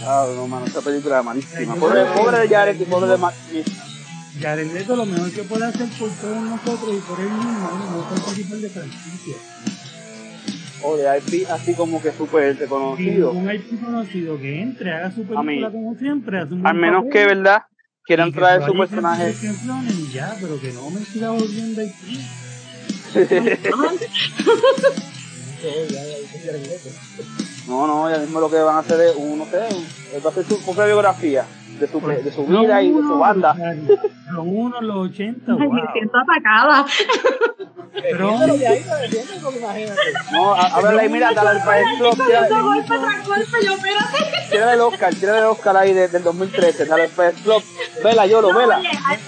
[0.03, 1.75] Ah, no, mano, esta película es malísima.
[1.77, 3.69] Pobre, pobre de Jared y pobre de Smith.
[4.41, 8.01] Jared Leto lo mejor que puede hacer por todos nosotros y por él mismo no
[8.01, 9.37] es participar de franquicia.
[10.83, 13.31] O de IP así como que súper reconocido.
[13.33, 17.63] un IP conocido que entre, haga su película como siempre, Al menos papel, que, ¿verdad?
[18.05, 19.35] Que traer su personaje.
[20.13, 21.95] ya, pero que no me siga volviendo IP.
[27.67, 29.57] No, no, ya mismo lo que van a hacer es, un, no sé,
[30.21, 31.47] va a hacer su propia biografía
[31.79, 33.55] de su, de su vida y de su banda.
[34.31, 35.73] Los unos, los 80, Ay, wow.
[35.75, 36.87] me siento atacada.
[37.93, 38.85] Defiéndelo de ahí,
[39.43, 40.01] porque imagínate.
[40.33, 41.63] No, a- háblale ahí, mira, dale al
[42.17, 44.49] Con tírale, golpe tras golpe, yo espérate.
[44.51, 47.63] tírale el Oscar, tírale el Oscar ahí de- del 2013, dale al país club,
[48.03, 48.79] vela, yo lo No, vela.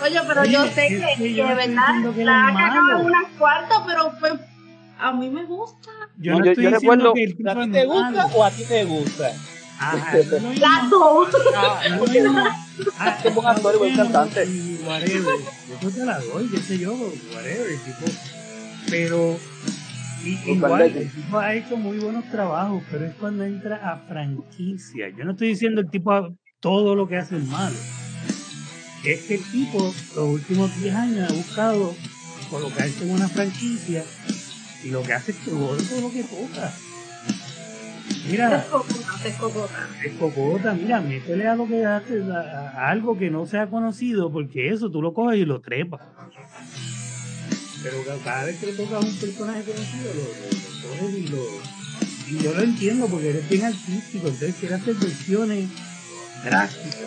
[0.02, 2.98] Oye, pero yo sé que, que que yo no estoy verdad que la ha cagado
[3.04, 4.32] unas cuartas, pero pues,
[4.98, 5.90] a mí me gusta.
[6.16, 8.44] Yo No, no, yo- estoy yo diciendo recuerdo- que el ¿A ti te gusta o
[8.44, 9.30] a ti te gusta?
[10.24, 10.42] Eso es.
[12.98, 14.44] Ah, buen actor y buen cantante.
[14.46, 15.34] y Whatever.
[15.80, 18.06] Eso te la doy, qué sé yo, whatever, el tipo.
[18.90, 19.38] Pero
[20.24, 25.08] y- igual, el tipo ha hecho muy buenos trabajos, pero es cuando entra a franquicia.
[25.10, 27.76] Yo no estoy diciendo el tipo a- todo lo que hace es malo.
[29.04, 31.94] Es que el tipo los últimos 10 años ha buscado
[32.50, 34.04] colocarse en una franquicia
[34.84, 36.72] y lo que hace es que todo lo que toca.
[38.28, 39.88] Mira, Es cocota, es cocota.
[40.04, 44.70] es cocota, mira, métele a lo que a, a algo que no sea conocido, porque
[44.70, 46.00] eso tú lo coges y lo trepas.
[47.82, 51.18] Pero ca- cada vez que le tocas a un personaje conocido, lo, lo- lo coges
[51.18, 51.38] y lo.
[52.28, 55.68] Y yo lo entiendo, porque eres bien artístico, entonces quiere hacer versiones
[56.44, 57.00] drásticas.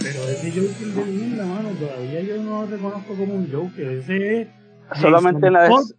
[0.00, 3.88] Pero ese Joker de mierda, mano, todavía yo no lo reconozco como un Joker.
[3.98, 4.48] Ese es.
[5.00, 5.68] Solamente en la.
[5.68, 5.90] Todd,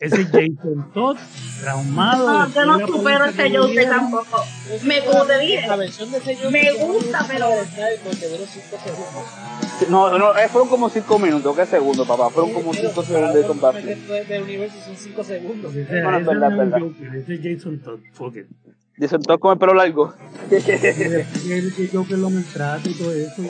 [0.00, 1.16] Ese es Jason Todd,
[1.60, 2.26] traumado.
[2.48, 4.44] No, yo no supero ese Joker tampoco.
[4.84, 5.66] Me como te dije.
[5.68, 6.84] La versión de ese Joker Me gusta,
[7.20, 9.88] gusta pero- de Snyder porque duró 5 segundos.
[9.90, 12.28] No, no, eh, fueron como 5 minutos, ¿qué segundos, papá?
[12.30, 13.82] Fueron como Pero 5 para segundos de combate.
[14.24, 15.74] de- universo son 5 segundos.
[15.76, 16.80] Ese, Bueno, es verdad, es verdad.
[17.16, 18.46] Ese es Jason Todd, fuck it.
[18.96, 20.14] Dicen todos con el pelo largo.
[20.50, 23.42] Y después el que lo maltrata y todo eso.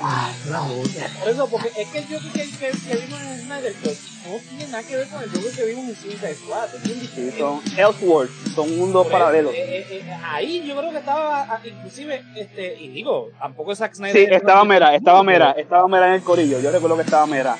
[1.20, 3.92] Por eso, porque es que el Joker que, que, que vimos en Snyder Cut
[4.26, 6.74] no tiene nada que ver con el Joker que vimos en Suicide Squad.
[6.74, 9.52] Es bien Sí, son Elseworlds, son mundos paralelos.
[9.54, 13.78] eh, eh, eh, ahí yo creo que estaba, ah, inclusive, este, y digo, tampoco es
[13.78, 14.16] Zack Snyder.
[14.16, 16.58] Sí, es estaba el- Mera, estaba Mera, estaba Mera en el corillo.
[16.60, 17.56] Yo recuerdo que estaba Mera.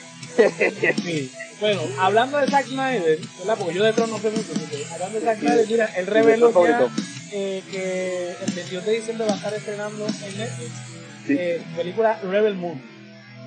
[1.02, 1.30] Sí.
[1.60, 3.56] Bueno, hablando de Zack Snyder, ¿verdad?
[3.58, 6.52] Porque yo de no sé mucho, porque hablando de Zack Snyder, mira, él reveló.
[7.36, 10.70] Eh, que el 22 de diciembre va a estar estrenando en Netflix
[11.26, 11.36] Sí.
[11.38, 12.80] eh, película Rebel Moon.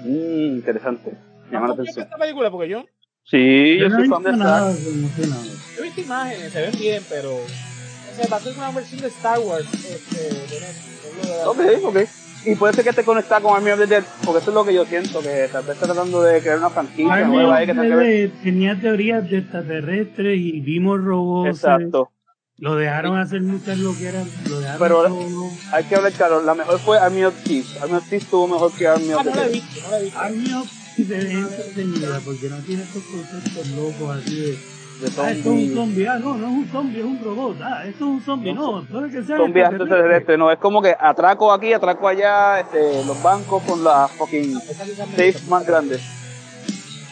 [0.03, 1.11] Mm, interesante.
[1.51, 2.05] Llama la ¿Cuánto tiempo atención.
[2.05, 2.51] esta película?
[2.51, 2.85] Porque yo,
[3.23, 4.83] Sí, yo no he soy fan de nada, Zack.
[4.83, 5.43] no sé nada.
[5.43, 7.35] yo he visto imágenes, se ven bien, pero...
[7.35, 11.05] O sea, va a ser una versión de Star Wars este, de Netflix.
[11.05, 11.97] es lo de- Ok, ok.
[12.45, 14.63] Y puede ser que esté conectado con Army of the Dead, porque eso es lo
[14.65, 17.73] que yo siento, que tal vez está tratando de crear una franquicia nueva ahí que
[17.73, 18.31] the tenga que ver.
[18.31, 21.49] Dead tenía teorías de extraterrestres y vimos robots.
[21.49, 22.11] Exacto.
[22.59, 24.27] Lo dejaron hacer muchas lo que eran.
[24.49, 25.49] Lo dejaron Pero- solo.
[25.73, 27.79] Hay que hablar claro, la mejor fue Army of Thieves.
[27.81, 30.19] Army of Thieves estuvo mejor que Army Ah, of no la no la.
[30.21, 34.51] Army of Thieves es entretenida porque no tiene estos conceptos locos así de.
[34.97, 36.07] De Ah, esto es un zombie.
[36.07, 37.57] Ah, no, no es un zombie, es un robot.
[37.61, 38.51] Ah, esto es un zombie.
[38.51, 39.37] No, puede que sea.
[39.37, 40.37] zombie extraterrestre.
[40.39, 45.47] No, es como que atraco aquí, atraco allá, este, los bancos con las fucking safes
[45.47, 46.01] más grandes.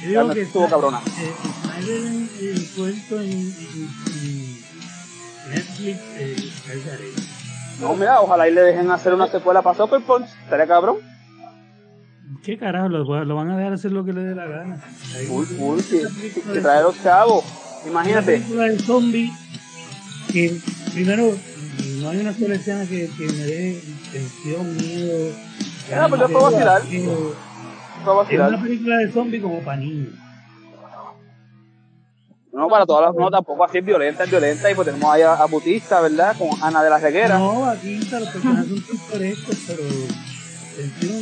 [0.02, 1.00] Yo digo que estuvo cabrona.
[1.06, 3.90] eh, Snyder en- envuelto en, en-
[4.24, 4.45] en
[5.50, 6.36] Netflix eh.
[7.82, 10.28] No, mira, ojalá y le dejen hacer una secuela para Super Punch.
[10.44, 10.98] Estaría cabrón.
[12.44, 12.90] ¿Qué carajo?
[12.90, 14.80] Lo, lo van a dejar hacer lo que le dé la gana.
[15.16, 15.80] Ahí- Full, full,
[16.54, 17.44] que, trae los chavos.
[17.84, 18.34] Una Imagínate.
[18.40, 19.32] película de zombie
[20.32, 20.58] que
[20.94, 21.32] primero
[22.02, 23.82] no hay una sola escena que, que me dé
[24.12, 25.32] tensión, miedo.
[25.96, 26.82] Ah, pero fue de- vacilar.
[26.86, 30.10] Es una película de zombie como para niños.
[32.56, 34.72] No, para todas las no, tampoco así es violenta, es violenta.
[34.72, 36.36] Y pues tenemos ahí a, a Butista, ¿verdad?
[36.38, 37.38] Con Ana de la Reguera.
[37.38, 39.84] No, aquí está, los personajes son pintorescos, pero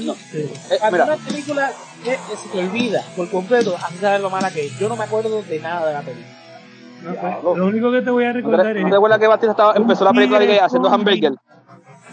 [0.05, 0.13] No.
[0.33, 1.71] Eh, A mí mira, una película
[2.03, 4.77] que, que se te olvida por completo, así sabes lo mala que es.
[4.77, 6.27] Yo no me acuerdo de nada de la película.
[7.01, 9.19] No, pues, lo único que te voy a ¿no te, recordar ¿no es te acuerdas
[9.19, 11.33] que Batista estaba, empezó la película de que haciendo hamburger?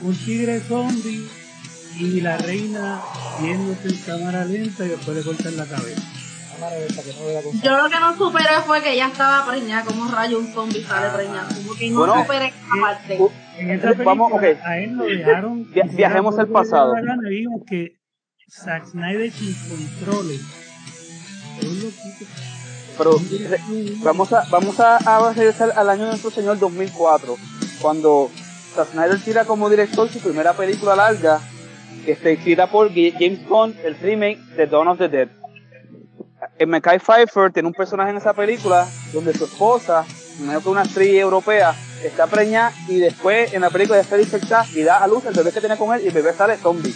[0.02, 1.28] un tigre zombie
[1.98, 3.00] y la reina
[3.40, 6.00] viéndose en cámara lenta y después le cortan la cabeza.
[6.60, 9.46] Cámara esta que no vea con- Yo lo que no superé fue que ella estaba
[9.50, 11.48] preñada, como rayo un zombie sale preñado.
[11.54, 13.16] Como que no Bueno, superé esa parte.
[13.18, 14.42] Uh, En esa película, Vamos, ok.
[14.64, 15.70] a él lo dejaron.
[15.72, 16.92] Via- viajemos al le pasado.
[17.28, 17.96] vimos que
[18.50, 20.40] Zack Snyder sin controles.
[22.98, 23.16] Pero
[24.02, 27.36] vamos a vamos a, a regresar al año de nuestro señor 2004,
[27.80, 28.30] cuando
[28.74, 31.40] Zack Snyder tira como director su primera película larga,
[32.04, 35.28] que está escrita por James Gunn, el remake de Dawn of the Dead.
[36.60, 40.04] El Mackay Pfeiffer tiene un personaje en esa película donde su esposa,
[40.38, 44.20] me imagino que una actriz europea, está preñada y después en la película ya está
[44.20, 46.58] infectada y da a luz el bebé que tiene con él y el bebé sale
[46.58, 46.92] zombie.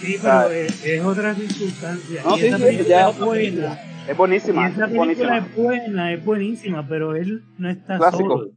[0.00, 0.44] Sí, Ah.
[0.46, 2.22] pero es, es otra circunstancia.
[2.24, 3.80] No, y sí, esa sí, ya- es buena.
[4.06, 5.38] Es buenísima, Y esa es película buenísima.
[5.38, 8.22] es buena, es buenísima, pero él no está Clásico.
[8.38, 8.50] solo.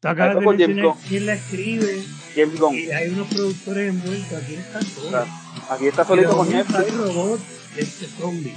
[0.00, 2.02] Tú acabas de mencionar quién la escribe
[2.34, 2.74] James Gunn.
[2.74, 4.32] y hay unos productores envueltos.
[4.42, 5.08] Aquí está solo.
[5.10, 5.26] Claro.
[5.70, 7.42] Aquí está solito con hay Netflix, robots
[7.76, 8.54] este zombie.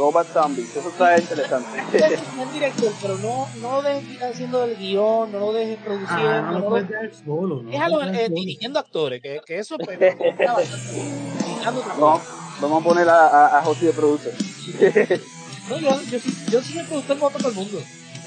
[0.00, 1.68] Robot Zombies, eso está interesante.
[1.92, 6.30] Es buen director, pero no, no lo dejes haciendo el guion, no lo dejes produciendo,
[6.30, 7.62] Ah, no no lo dejar solo.
[7.62, 9.98] No déjalo eh, dirigiendo actores, que, que eso pues,
[11.98, 12.18] No,
[12.62, 14.32] vamos a poner a, a, a José de producer.
[15.68, 17.78] No, yo, yo, sí, yo sí me productor voto todo el mundo.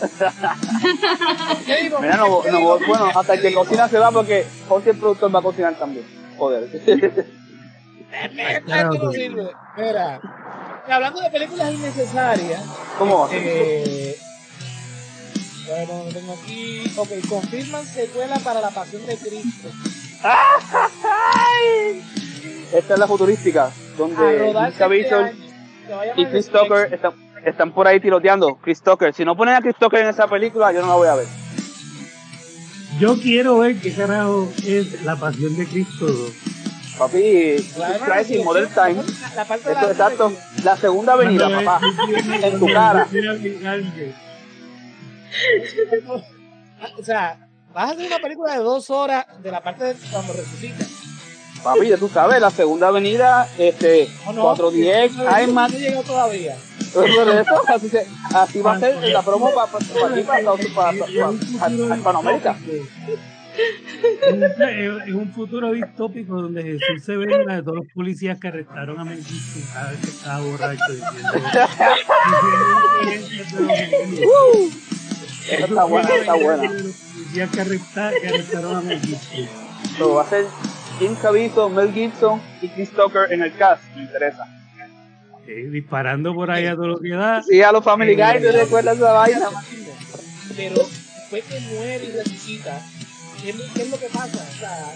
[2.01, 5.39] Mira, no, ¿Qué no, bueno, hasta que cocina se va porque José el productor va
[5.39, 6.05] a cocinar también.
[6.37, 6.69] Joder.
[9.75, 10.21] Mira,
[10.87, 12.61] hablando de películas innecesarias,
[12.97, 13.29] ¿Cómo va?
[13.31, 14.17] eh,
[15.69, 16.91] a ver, ¿dónde tengo aquí?
[16.97, 19.69] Ok, confirman secuela para la Pasión de Cristo.
[22.73, 26.49] Esta es la futurística, donde Caviezel este y Chris.
[26.49, 27.11] Tucker están,
[27.45, 28.55] están por ahí tiroteando.
[28.61, 29.13] Chris Tucker.
[29.13, 31.27] Si no ponen a Chris Tucker en esa película, yo no la voy a ver.
[32.99, 36.31] Yo quiero ver qué carajo es la pasión de Cristo 2.
[36.97, 37.55] Papi,
[38.05, 40.33] Christ in Modern la- parte de Esto, la exacto.
[40.63, 41.81] La segunda avenida, papá.
[41.87, 43.07] es- En tu cara.
[46.99, 50.33] O sea, vas a hacer una película de dos horas de la parte de cuando
[50.33, 50.85] resucita.
[51.63, 55.79] Papi, ya tú sabes, la segunda avenida, este, No, no, 410, no, no, IMAX, No
[55.79, 56.55] llegó todavía.
[56.93, 59.85] Eso, así, se- así va a ser la promo para pa, pa,
[62.03, 62.53] para,
[63.55, 69.03] Es un- futuro distópico donde Jesús se venga de todos los policías que arrestaron a
[69.05, 71.29] Melquisio cada vez que estaba borracho diciendo.
[75.49, 76.63] Está buena, está buena.
[76.71, 79.47] Los policías que arrestaron, a Melquisio.
[79.97, 80.45] So, va a ser
[80.99, 84.47] Jim Caviezel, Mel Gibson y Chris Tucker en el cast, me interesa.
[85.47, 87.43] Eh, disparando por ahí a todo lo que da.
[87.43, 89.49] Sí, a los Family Guy, ¿te recuerdas esa vaina?
[90.55, 92.81] Pero después que muere y resucita,
[93.43, 94.47] ¿qué, es lo- qué es lo que pasa?
[94.49, 94.95] O sea,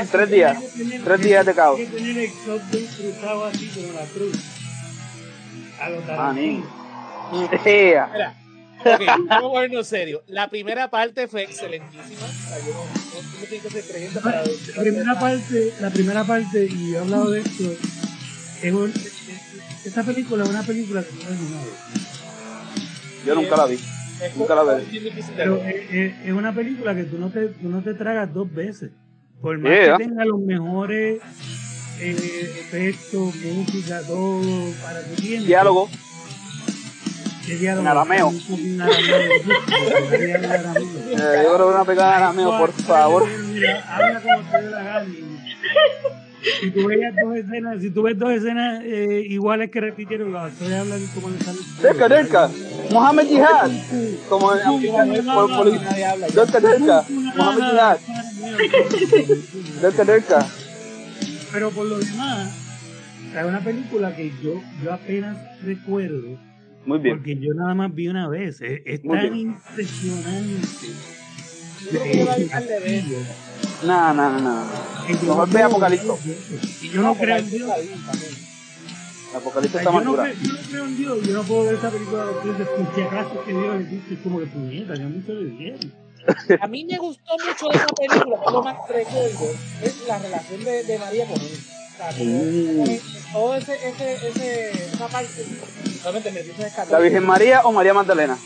[0.00, 0.56] En tres días,
[1.04, 1.78] tres días de caos.
[1.78, 4.36] Hay que tener el shotgun cruzado así como la cruz.
[5.80, 6.00] A lo.
[7.64, 8.08] Yeah.
[8.12, 8.34] Mira,
[8.84, 10.22] ok, vamos a ponernos serio.
[10.28, 12.26] La primera parte fue excelentísima.
[14.76, 17.64] La primera parte, la primera parte, y he hablado de esto,
[18.62, 18.92] es un,
[19.84, 21.38] esta película es una película que no es.
[23.26, 23.78] Yo nunca la vi.
[24.22, 24.84] Es nunca la veré.
[25.36, 28.90] Pero es, es- una película que tú no te, tú no te tragas dos veces.
[29.40, 29.96] Por más Yeah.
[29.96, 31.20] que tenga los mejores
[32.00, 34.42] eh, efectos, música, todo
[34.82, 35.46] para tu tiempo.
[35.46, 35.88] Diálogo.
[37.46, 37.66] ¿Qué?
[37.68, 38.30] En arameo.
[38.30, 39.30] Diálogo en arameo.
[41.12, 43.26] Eh, yo creo que una pegada de arameo, por favor.
[43.28, 45.06] Mira, habla como te dé la gana.
[46.60, 50.52] Si tú, veías dos escenas, si tú ves dos escenas eh, iguales que repitieron, las
[50.52, 51.58] actores hablan como le sale.
[51.58, 52.50] el Cerca, cerca.
[52.92, 53.70] Mohamed Jihad.
[54.28, 55.22] Como en cerca.
[55.22, 55.70] Mohamed
[57.62, 57.98] Jihad.
[59.80, 60.46] Cerca, cerca.
[61.52, 62.56] Pero por lo demás,
[63.36, 66.38] es una película que yo, yo apenas recuerdo,
[66.86, 67.16] Muy bien.
[67.18, 68.60] porque yo nada más vi una vez.
[68.60, 70.88] Es, es tan impresionante.
[71.92, 71.98] Yo
[73.82, 73.86] a de.
[73.86, 74.66] No, no, no, no.
[75.08, 76.18] Mejor no ve Apocalipto.
[76.82, 77.70] Y yo no creo en Dios.
[79.30, 80.24] El apocalipsis O está más yo, no dura.
[80.24, 83.44] creo, yo no creo en Dios, yo no puedo ver esa película por si acaso
[83.44, 85.94] que Dios existe, es como que puñeta, yo mucho le dijeron.
[86.60, 89.50] A mí me gustó mucho de esa película, que es lo más recuerdo,
[89.82, 91.58] es la relación de, de María con él.
[92.18, 93.32] Mm.
[93.32, 95.28] todo ese, ese, ese, esa parte,
[96.02, 98.38] realmente me dice ¿La Virgen María o María Magdalena?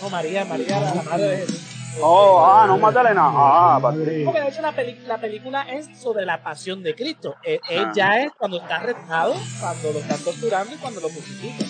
[0.00, 1.60] No, María, María, la, la madre de Jesús.
[2.00, 3.22] Oh, ah, no Magdalena.
[3.24, 3.78] Ah.
[3.82, 7.36] Madre, Porque de hecho la, peli- la película es sobre la pasión de Cristo.
[7.42, 7.92] Él, él Ah.
[7.94, 11.68] ya es cuando está arrestado, cuando lo están torturando y cuando lo crucifican.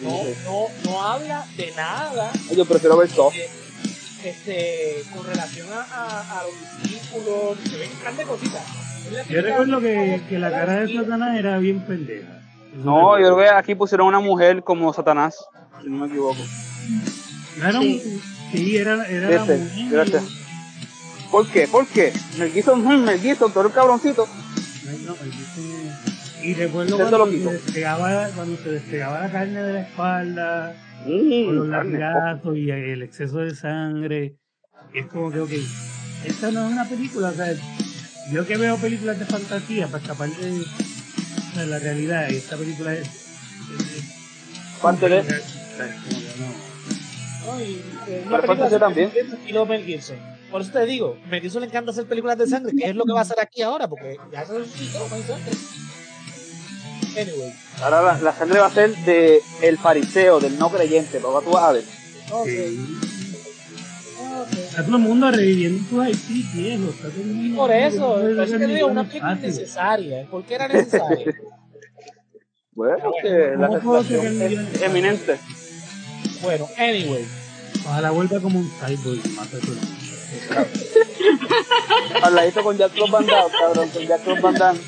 [0.00, 0.10] No,
[0.44, 3.30] no, no habla de nada Yo prefiero ver todo.
[3.30, 3.48] que,
[4.24, 8.62] este, con relación a, a, a los discípulos, se ven grandes cositas.
[9.28, 12.40] Yo recuerdo que, que la cara de Satanás era bien pendeja.
[12.74, 15.36] No, yo creo que aquí pusieron una mujer como Satanás,
[15.82, 16.36] si no me equivoco.
[17.58, 18.20] No era un- sí,
[18.52, 20.06] era, era la Este, mujer.
[20.06, 20.20] este.
[21.30, 21.68] ¿Por qué?
[21.68, 22.12] ¿Por qué?
[22.38, 24.28] Mel Gibson, Mel Gibson, tú eres un cabroncito.
[26.42, 31.56] Y recuerdo cuando se, despegaba, cuando se despegaba la carne de la espalda, Mm, con
[31.56, 34.36] los latigazos y el exceso de sangre.
[34.94, 35.50] Es como que, ok,
[36.24, 37.52] esta no es una película, o sea,
[38.32, 40.64] yo que veo películas de fantasía para escapar de,
[41.60, 43.06] de la realidad, y esta película es...
[43.06, 44.12] es-
[45.28, 45.44] es-
[46.40, 46.65] no.
[47.46, 47.60] ¿No?
[47.60, 49.12] Y, eh, una película también.
[49.68, 50.16] Mel Gibson.
[50.50, 53.04] Por eso te digo, Mel Gibson le encanta hacer películas de sangre, que es lo
[53.04, 55.04] que va a hacer aquí ahora, porque ya se resucitó.
[57.18, 61.40] Anyway, Ahora la, la sangre va a ser de el fariseo, del no creyente, papá,
[61.42, 61.84] tú vas a ver.
[64.52, 66.90] Está todo el mundo reviviendo sus Haití, viejo.
[66.90, 69.48] Está todo el mundo- Por eso, por eso te digo, una película espacio.
[69.50, 70.26] innecesaria.
[70.30, 71.34] ¿Por qué era necesaria?
[72.72, 74.82] Bueno, que la ¿Cómo puedo sensación sacar es millones?
[74.82, 75.38] eminente.
[76.42, 77.24] bueno, anyway.
[77.86, 79.96] Ojalá vuelva como un cyborg y mate a todo el mundo.
[82.22, 84.80] Al ladito con Jack Club Van Damme, cabrón, con Jack Club Van Damme.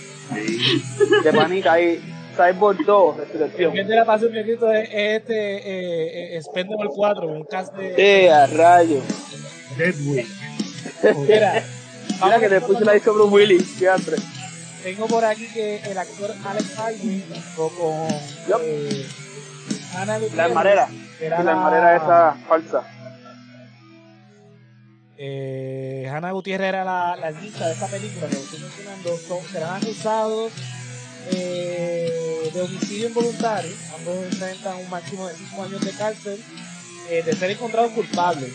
[1.25, 2.15] De panica ahí.
[2.37, 3.73] Cyborg 2, El resurrección.
[3.73, 7.75] que de la pasión de Cristo es, es este eh, eh, Spendable 4, un cast
[7.75, 7.95] de.
[8.27, 9.01] Eh, a rayo.
[9.77, 10.25] Deadwood.
[11.29, 11.65] Mira,
[12.23, 14.15] Mira que después se la hizo Bruce Willis, teatro.
[14.85, 17.25] Tengo por aquí que el actor Alex Baldwin
[17.57, 18.09] con
[18.49, 18.61] Yup.
[18.63, 19.07] eh,
[19.97, 20.87] Ana La Gutiérrez, hermanera.
[20.89, 22.83] que era Y la hermanera esa falsa.
[25.17, 29.17] Eh, Hannah Gutiérrez era la, la guisa de esta película que estoy mencionando.
[29.17, 30.53] Son, serán acusados
[31.33, 33.73] eh, de homicidio involuntario.
[33.99, 36.45] Ambos enfrentan un máximo de 5 años de cárcel
[37.11, 38.53] eh, de ser encontrados culpables.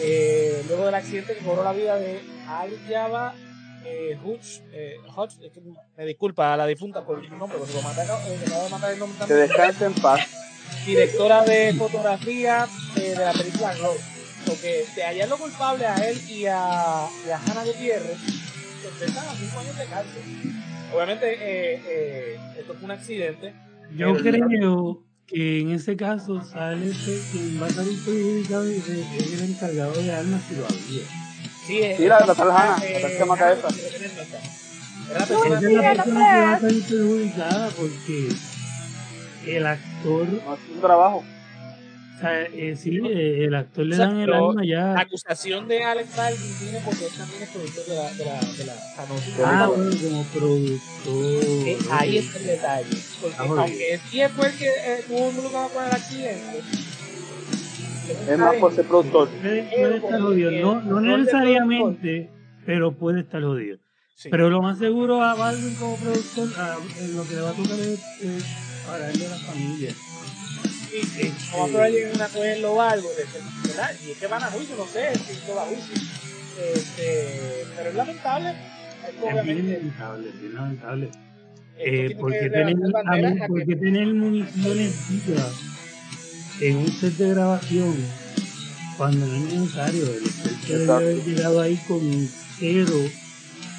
[0.00, 3.34] Eh, luego del accidente que cobró la vida de Al Java
[3.84, 4.98] eh, Hutch, eh,
[5.96, 9.26] me disculpa a la difunta por el nombre, porque lo mataron, de matar el nombre
[9.26, 10.20] Que descanse en paz.
[10.86, 12.66] Directora de fotografía
[12.96, 13.96] eh, de la película Glow.
[14.46, 18.16] Porque de hallarlo culpable a él y a, y a Hannah Gutiérrez,
[18.82, 20.22] se enfrentan a 5 años de cárcel.
[20.94, 23.54] Obviamente, eh, eh, esto fue un accidente.
[23.96, 28.88] Yo creo que en ese caso sale este, quien va a salir perjudicado y es
[28.88, 31.04] es el encargado de armas si lo había.
[31.66, 33.68] Sí, eh, Sí, la- la tal Hannah, eh, la tal chamaca esa.
[33.68, 34.12] Gutiérrez,
[35.10, 38.28] Era la Esa persona es la persona que va a salir perjudicada porque
[39.46, 41.16] el actor, No es un trabajo.
[41.18, 44.92] o sea, eh, sí, eh, el actor le O sea, dan el arma ya.
[44.92, 48.40] La acusación de Alex Baldwin viene porque él también es productor de la, de la,
[48.40, 48.74] de la
[49.62, 51.66] Ah, bueno, como productor.
[51.66, 52.96] Eh, ahí está el detalle.
[53.22, 56.60] Porque Ah, aunque sí fue el que eh, estuvo involucrado con el accidente,
[58.28, 59.28] Es más por ser productor.
[59.40, 60.50] Puede, puede estar jodido.
[60.50, 62.30] No, no necesariamente,
[62.66, 63.78] pero puede estar jodido.
[64.14, 64.28] Sí.
[64.30, 66.76] Pero lo más seguro a Baldwin como productor, a-
[67.14, 68.00] lo que le va a tocar es,
[68.80, 69.94] es pagarle a la familia.
[70.90, 71.32] Sí, sí.
[71.52, 73.90] No va a probar en un acuerdo o algo, de que- ¿verdad?
[74.06, 75.94] Y es que van a juicio, no sé si esto va a juicio.
[76.74, 78.48] Este, pero es lamentable.
[78.50, 78.56] Es
[79.14, 79.72] Es bien obviamente.
[79.78, 81.10] lamentable, es bien lamentable.
[81.82, 82.76] Eh, porque que tener,
[83.06, 85.52] a que- porque tener municiones vivas
[86.60, 87.96] en un set de grabación
[88.98, 90.04] cuando no es necesario.
[90.04, 92.28] El experto debe haber llegado ahí con
[92.58, 92.96] cero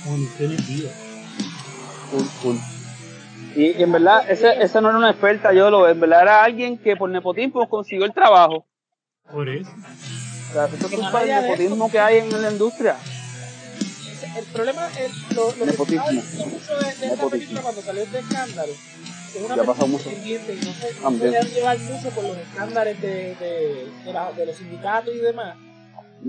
[0.05, 0.93] municiones vivas.
[2.09, 2.59] Cool, cool.
[3.55, 6.43] Y, y en verdad, ese, esa no era una experta, yo lo en verdad era
[6.43, 8.65] alguien que por nepotismo consiguió el trabajo.
[9.31, 9.69] Por eso.
[10.49, 12.95] O sea, eso es Que del allá de nepotismo que hay en la industria.
[14.37, 16.05] el problema es lo, lo que Nepotismo.
[16.07, 17.29] se diciendo mucho de, de esta Nepotismo.
[17.29, 18.73] película cuando salió este escándalo.
[19.33, 20.09] que Es una Ya película pasó mucho.
[20.09, 21.31] independiente y no se, no se También.
[21.31, 25.57] dejan llevar mucho por los estándares de, de, de, la- de los sindicatos y demás.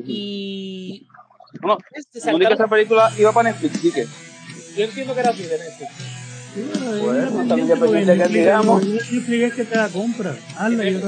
[0.06, 1.06] Y
[1.60, 4.06] Bueno, este, no digo que esa película iba para Netflix, ¿sí que?
[4.76, 5.90] yo entiendo que era así de Netflix.
[6.54, 6.70] Sí,
[7.02, 8.84] bueno, también porque dependiente de que digamos.
[8.86, 10.36] Netflix es que te la compra.
[10.58, 11.06] Hazla, yo te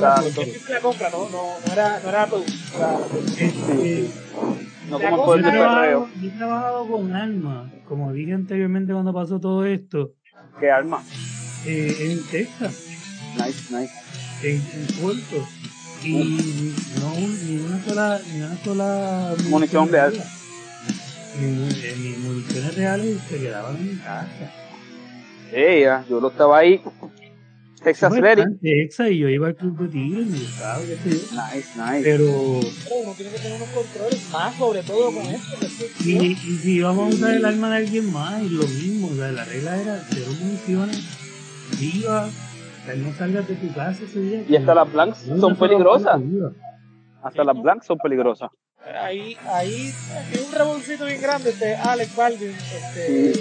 [0.72, 2.28] la compra, no, no, no era, no era.
[3.38, 4.08] Este,
[4.88, 9.64] No como Yo el yo he trabajado con Alma, como dije anteriormente cuando pasó todo
[9.66, 10.12] esto,
[10.60, 11.02] ¿Qué arma?
[11.66, 12.84] eh, en Texas,
[13.36, 13.92] Nice, nice.
[14.42, 15.46] en, en Puerto.
[16.02, 20.12] Y no ni una sola, ni una sola Munición real.
[21.40, 24.52] Ni, eh, ni municiones reales se quedaban en casa.
[25.52, 26.80] Ella, yo lo estaba ahí.
[27.84, 30.26] Texas en Texas y yo iba al club de tigres.
[30.26, 32.00] Nice, nice.
[32.02, 32.24] Pero,
[32.84, 35.66] Pero uno tiene que tener unos controles más, sobre todo con esto.
[35.66, 39.08] es y, y si íbamos a usar el arma de alguien más, y lo mismo,
[39.08, 40.98] o sea, la regla era cero municiones
[41.78, 42.32] vivas,
[42.86, 44.44] que no salgas de tu casa ese día.
[44.48, 46.20] Y hasta las blanks son peligrosas.
[46.22, 46.52] viva.
[47.22, 48.50] Hasta las blanks son peligrosas.
[48.98, 49.92] ahí, ahí
[50.30, 52.50] tiene un revolucito bien grande este Alex Baldwin.
[52.50, 53.32] Este,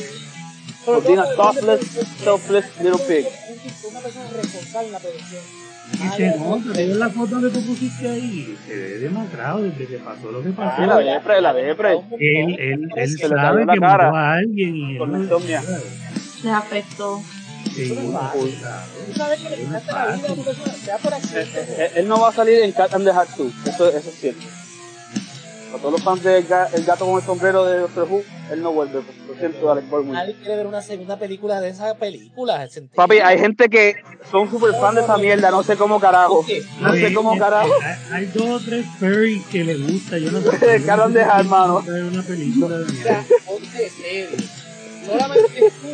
[0.86, 1.79] Pues diga, todo, topless,
[2.23, 3.25] selfless little pig.
[3.89, 5.41] Una persona responsable en la producción.
[6.99, 10.81] La foto que tú pusiste ahí, se ve demacrado desde que pasó lo que pasó.
[10.81, 11.93] Ah, la depre, la depre.
[12.19, 14.05] Él, él, él Se sabe que cara.
[14.05, 15.61] mató a alguien y Con insomnia.
[16.43, 17.21] Les afectó.
[17.73, 18.55] Sí, Eso no es fácil.
[18.59, 18.81] claro.
[19.07, 21.65] Tú sabes que le quitaste la vida a una persona, sea por Eh, accidente.
[21.86, 24.15] eh, Él no va a salir en Cat and the Hat 2, eso, eso es
[24.19, 24.41] cierto.
[25.74, 28.21] A todos los fans del ga- el gato con el sombrero de Doctor Who,
[28.51, 30.13] él no vuelve, pues, lo siento, Alex Baldwin.
[30.13, 32.67] Nadie quiere ver una segunda película de esa película.
[32.67, 33.95] ¿se Papi, hay gente que
[34.30, 36.45] son super fan de esa mierda, no sé cómo carajo.
[36.80, 37.71] No sé cómo carajo.
[37.84, 40.84] Hay, hay dos o tres furries que le gusta, yo no sé.
[40.86, 41.80] Carol de hermano.
[41.80, 43.24] Es una película de mierda.
[43.24, 44.47] serio.
[45.07, 45.88] Solamente tú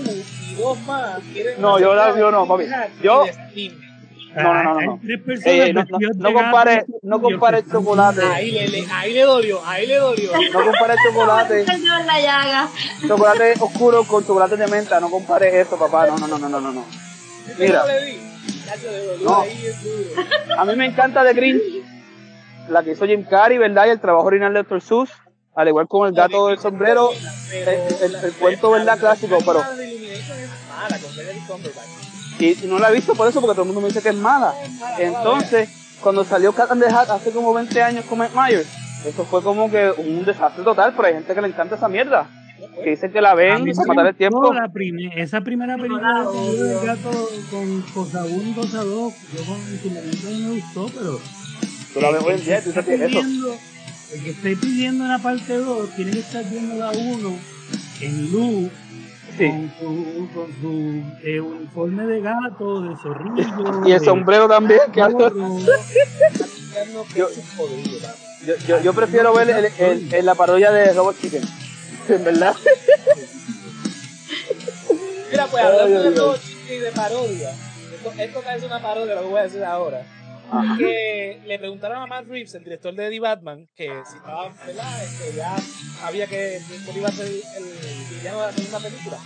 [0.51, 1.61] y dos más quieren.
[1.61, 2.65] No, yo la- yo no, papi.
[3.01, 3.23] Yo-
[3.55, 3.88] de.
[4.35, 4.99] No, no, no, no,
[5.45, 9.59] Eh, no, no, no compare, no compare el chocolate, Ahí le, le- ahí le dolió,
[9.65, 10.31] ahí le dolió.
[10.53, 12.69] no compare el chocolate, El la llaga.
[13.07, 16.71] chocolate oscuro con chocolate de menta, no compare eso, papá, no, no, no, no, no,
[16.71, 16.85] no.
[17.47, 17.83] ¿Viste Mira.
[19.23, 19.41] No.
[19.41, 20.05] ahí es duro.
[20.59, 21.61] A mí me encanta The Grinch,
[22.69, 23.87] la que hizo Jim Carrey, ¿verdad?
[23.87, 24.81] Y el trabajo original de Dr.
[24.81, 25.09] Seuss,
[25.55, 27.09] al igual como el gato del sombrero,
[27.49, 28.85] Pero el- el la- cuento, ¿verdad?
[28.93, 29.63] la- Clásico, pero-
[32.39, 34.09] y, y no la he visto por eso, porque todo el mundo me dice que
[34.09, 34.53] es mala.
[34.97, 35.69] Entonces,
[36.01, 38.67] cuando salió Cat and the Hat hace como 20 años con Mike Myers,
[39.05, 42.29] eso fue como que un desastre total, pero hay gente que le encanta esa mierda.
[42.83, 44.53] Que dicen que la ven para matar el tiempo.
[44.53, 49.61] la prime- esa primera película del gato con cosa 1 y cosa 2, yo con
[49.93, 51.19] momento no me gustó, pero
[51.93, 53.05] Tú la ves hoy en día, tú que eso.
[53.07, 53.55] pidiendo,
[54.13, 57.39] el que esté pidiendo una parte 2 tiene que estar viendo la 1
[58.01, 58.69] en luz
[59.39, 59.47] Sí.
[59.49, 63.81] con su, con su eh, uniforme de gato, de zorrillo.
[63.87, 64.99] Y el sombrero también, que.
[67.15, 67.29] Yo-
[68.45, 71.41] yo, yo, yo prefiero ver el, el- el- la parodia de Robot Chicken.
[72.09, 72.55] En verdad.
[75.31, 79.21] Mira, pues hablando de todo chiste y de parodia, esto, esto es una parodia, lo
[79.21, 80.03] que voy a decir ahora.
[80.77, 85.03] Que le preguntaron a Matt Reeves, el director de The Batman, que si estaba, ¿verdad?
[85.03, 85.55] Este, ya
[86.03, 89.17] había que cuál iba a ser el villano de la segunda película.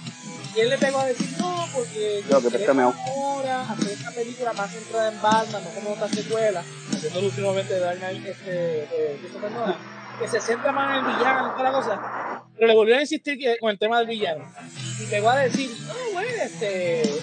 [0.56, 4.72] Y él le pegó a decir, no, porque Yo, que ahora hacer esta película más
[4.72, 6.64] centrada en Batman, no como otra secuela,
[6.94, 9.78] haciendo últimamente de Dark Knight, este, de Christopher Nolan,
[10.20, 12.44] que se centra más en el villano, en toda la cosa.
[12.56, 14.46] Pero le volvió a insistir que- con el tema del villano.
[15.00, 17.14] Y pegó a decir, no, bueno, este, eh,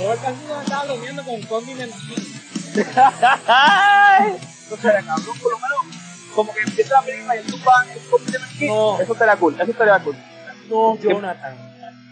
[0.00, 2.22] Robert Pattinson estaba durmiendo con Condiment King.
[6.34, 8.02] Como que empieza la película y el es
[8.60, 9.00] me- No.
[9.00, 10.16] Eso estaría cool, eso estaría cool.
[10.68, 11.56] No, Jonathan.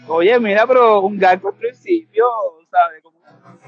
[0.07, 2.25] Oye, mira, pero un gag por principio,
[2.71, 3.03] ¿sabes?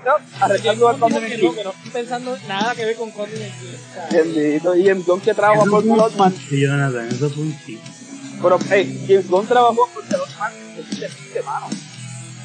[0.06, 1.48] No, arreglando al King.
[1.48, 3.12] no, que no estoy pensando nada que ver con
[3.94, 6.34] sea, Bendito, y James Gunn que trabaja por un Bloodman.
[6.36, 7.92] chiste, Jonathan, eso fue un chiste.
[8.42, 11.68] Pero, hey, James Gunn trabajó por Bloodman, es chiste, mano.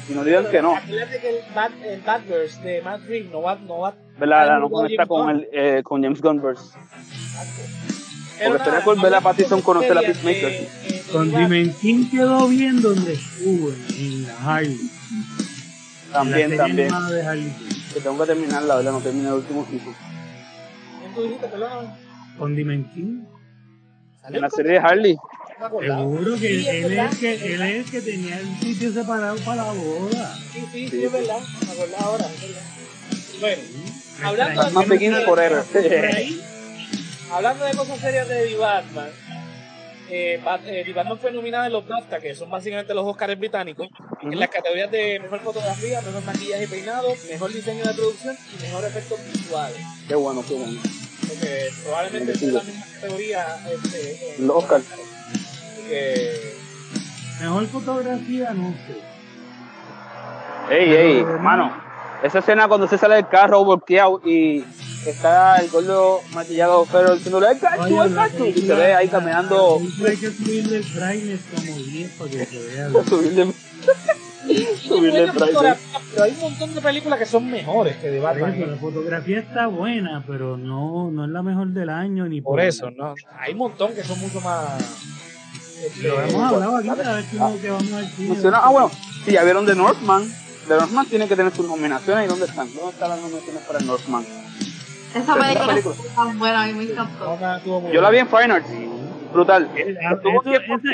[0.09, 0.75] Y no digan que no.
[0.75, 4.59] Acuérdate que el, Bat, el Batverse de Matt Reeves no va, no va ¿Verdad?
[4.59, 5.29] No conecta James con, Gunn.
[5.39, 5.47] el,
[5.77, 6.77] eh, con James Gunverse.
[8.37, 10.49] Pero Porque estaría nada, cool ver a hablando Pattinson conocer a Peacemaker.
[10.51, 14.77] de- de Con Dimension quedó bien donde estuvo, en, la Harley.
[16.09, 16.87] la También, también.
[16.89, 17.53] de Harley.
[17.93, 19.93] Que tengo que terminar la verdad, no terminé el último season.
[20.99, 21.93] ¿quién tú dijiste, perdón?
[22.37, 23.27] Con Dimension.
[24.21, 25.17] ¿Salió En la serie de Harley.
[25.63, 26.01] Acordaba.
[26.01, 28.59] Seguro que Sí, es él, verdad, es que es él es el que tenía el
[28.59, 30.37] sitio separado para la boda.
[30.51, 31.39] Sí, sí, sí, es verdad.
[31.65, 32.61] Me acordaba ahora, es verdad.
[33.39, 33.61] Bueno,
[34.19, 34.61] Me Hablando
[35.25, 36.41] por ahí.
[37.31, 39.09] hablando de cosas serias de The Batman,
[40.09, 43.37] eh, Bat- eh, The Batman fue nominada en los BAFTA, que son básicamente los Oscars
[43.39, 43.87] británicos,
[44.21, 48.61] en las categorías de mejor fotografía, mejor maquillaje y peinado, mejor diseño de producción y
[48.63, 49.77] mejor efectos visuales.
[50.07, 50.79] Qué bueno, qué bueno.
[51.27, 52.47] Porque probablemente sí.
[52.47, 54.83] la misma categoría este, en Los Oscars.
[55.87, 56.53] Que
[57.41, 59.01] Mejor fotografía, no sé.
[60.73, 61.73] Ey, ey, mano.
[62.23, 64.63] Esa escena cuando se sale del carro volteado y
[65.05, 68.45] está el gordo maquillado pero diciéndole ¡el cacho, Oye, el cacho!
[68.45, 69.77] Y se ve ahí caminando.
[70.07, 73.05] Hay que subirle el brightness como 10 para que se vea bien.
[73.05, 73.53] Subirle,
[74.87, 75.77] subirle el trailer.
[76.11, 78.53] pero hay un montón de películas que son mejores que Por Batman.
[78.53, 82.61] eso, la fotografía está buena, pero no, no es la mejor del año ni Por
[82.61, 83.15] eso, ¿no?
[83.37, 84.81] Hay un montón que son mucho más.
[86.01, 88.27] Lo hemos hablado aquí cada vez que, que vamos al cine.
[88.27, 88.59] Funciona.
[88.63, 88.91] Ah, bueno,
[89.25, 90.31] si ya vieron The Northman.
[90.67, 92.25] The Northman tiene que tener sus nominaciones.
[92.25, 92.73] ¿Y dónde están?
[92.73, 94.25] ¿Dónde están las nominaciones para el Northman?
[95.13, 97.37] Esa película es tan buena, a mí me encantó.
[97.91, 98.67] Yo la vi en Fine Arts.
[99.33, 99.67] Brutal.
[99.73, 100.13] Ah,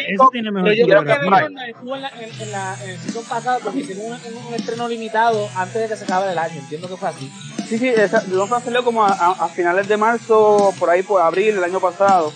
[0.08, 2.98] eso, tiene mejor Pero yo creo que estuvo en, la, en, en la, en el
[3.00, 6.38] season pasado porque hicieron un, un, un estreno limitado antes de que se acabe el
[6.38, 6.54] año.
[6.58, 7.30] Entiendo que fue así.
[7.68, 11.22] Sí, sí, esa, Northman salió como a, a- a finales de marzo, por ahí por
[11.22, 12.32] abril el año pasado.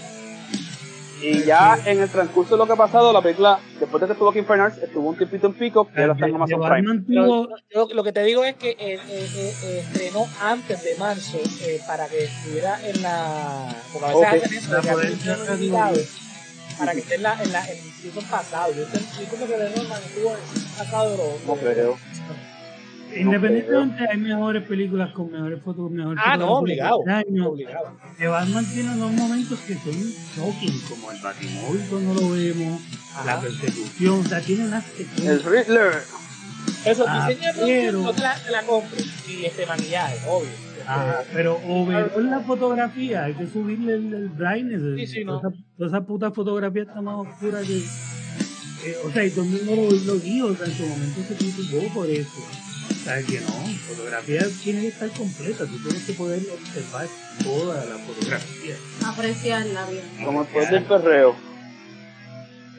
[1.26, 4.14] Y ya en el transcurso de lo que ha pasado, la película, después de que
[4.14, 7.04] estuvo aquí en Fine estuvo un tiempito en Pico y ahora está en Amazon Prime.
[7.08, 9.00] Pero yo- lo que te digo es que eh, eh,
[9.64, 13.74] eh, estrenó antes de marzo eh, para que estuviera en la.
[13.94, 14.44] Porque a veces Ok.
[14.44, 16.08] hacen eso, La que hacen limitados,
[16.78, 18.74] para que esté en la, en la en el season pasado.
[18.74, 21.46] Yo, sé- yo como que Norman estuvo en el season pasado de los.
[21.48, 21.98] No creo.
[23.18, 27.00] Independientemente hay mejores películas con mejores fotos, mejores Ah, no, obligado.
[27.00, 27.98] Obligado.
[28.18, 29.94] Que Batman tiene unos momentos que son
[30.36, 32.82] shocking, como el Batimóvil cuando lo vemos,
[33.26, 35.44] la persecución, o sea, tiene unas El.
[35.44, 35.94] Riddler.
[36.86, 38.98] Eso, Ah, diseño de pero- no te la, te la compro.
[39.30, 40.50] Y este maquillaje, obvio.
[40.50, 44.82] Este, Ajá, pero overall la fotografía, hay que subirle el, el brightness.
[44.98, 45.40] Sí, sí, no.
[45.40, 47.78] Toda, esa, toda esa puta fotografía está más oscura que.
[47.78, 51.22] eh, o sea, y todo el mundo lo, lo guió, o sea, en su momento
[51.26, 52.32] se criticó por eso.
[53.04, 53.52] Sea, que no,
[53.88, 57.08] fotografía tiene que estar completa, tú tienes que poder observar
[57.44, 58.76] toda la fotografía.
[59.06, 60.04] Apreciarla bien.
[60.24, 61.36] Como después del perreo.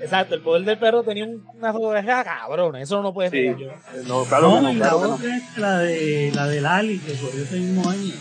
[0.00, 2.80] Exacto, el poder del perro tenía un- una fotografía cabrona.
[2.80, 3.44] Eso no lo puedes Sí.
[3.58, 3.68] yo.
[4.06, 5.14] No, claro no, que no, y la que no.
[5.14, 8.14] otra es la de la del Ali, que corrió ese mismo año.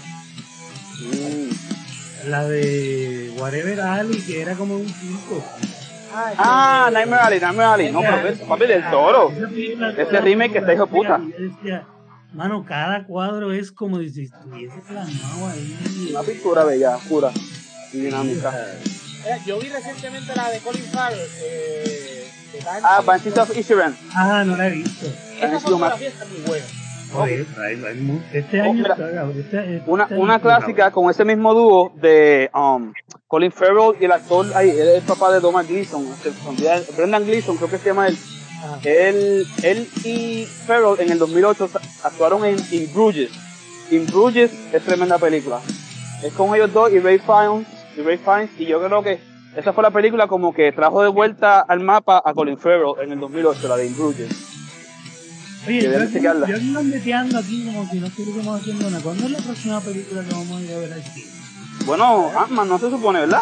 [0.99, 2.29] Mm.
[2.29, 5.43] La de Whatever Ali, que era como un circo.
[6.15, 7.91] Ah, Nightmare Alley, Nightmare Alley.
[7.91, 9.31] No, pero es papi del toro.
[9.31, 11.19] Ese remake está hijo de puta.
[12.33, 16.07] Mano, cada cuadro es como si estuviese plasmado ahí.
[16.09, 17.31] Una pintura bella, pura
[17.91, 18.51] y dinámica.
[19.23, 21.19] Mira, yo vi recientemente la de Colin Farrell.
[21.43, 22.59] Eh, de.
[22.83, 23.95] Ah, Banshees of Inisherin.
[24.15, 25.05] Ah, no la he visto.
[25.41, 26.65] Esa fotografía está muy buena.
[28.33, 31.53] Este Oh, año mira, está, cabrón, este- este Una, año una clásica con ese mismo
[31.53, 32.91] dúo de um,
[33.27, 36.03] Colin Farrell y el actor, es el papá de Donald Gleason,
[36.97, 38.17] Brendan Gleason, creo que se llama él.
[38.63, 38.79] Ajá.
[38.83, 43.29] Él, él y Farrell en el 2008 sa- actuaron en In Bruges.
[43.91, 45.59] In Bruges es tremenda película.
[46.23, 49.19] Es con ellos dos y Ray Fiennes, y Ray Fiennes, y yo creo que
[49.57, 53.11] esa fue la película como que trajo de vuelta al mapa a Colin Farrell en
[53.11, 54.29] el 2008, la de In Bruges.
[55.67, 56.13] Oye, yo aquí,
[56.51, 59.03] yo ando meteando aquí como si no estuviésemos haciendo nada.
[59.03, 61.25] ¿Cuándo es la próxima película que vamos a ir a ver cine?
[61.85, 63.41] Bueno, Ant-Man no se supone, ¿verdad?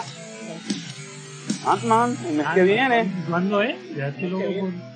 [1.66, 3.76] Ant-Man, el mes que viene, ¿Cuándo es?
[3.96, 4.91] Ya que por...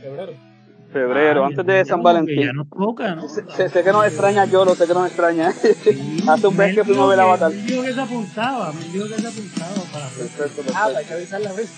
[0.00, 0.32] Febrero.
[0.92, 2.40] febrero, Ah, antes de San Valentín.
[2.40, 3.28] Ya nos toca, ¿no?
[3.28, 5.52] Sé, sé- que nos extraña yo, lo sé que nos extraña.
[5.52, 7.50] Sí, Hace un mes me que fuimos a ver dijo Avatar.
[7.52, 10.38] Me dijo que se apuntaba, me dijo que se apuntaba para la próxima.
[10.38, 11.08] Perfecto, Ah, hay perfecto.
[11.08, 11.70] que avisar la vez.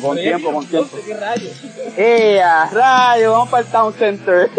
[0.00, 0.96] Con tiempo, con tiempo.
[1.06, 1.52] ¿Qué rayos?
[1.98, 3.32] ¡Eh, a rayo!
[3.32, 4.50] Vamos para el Town Center.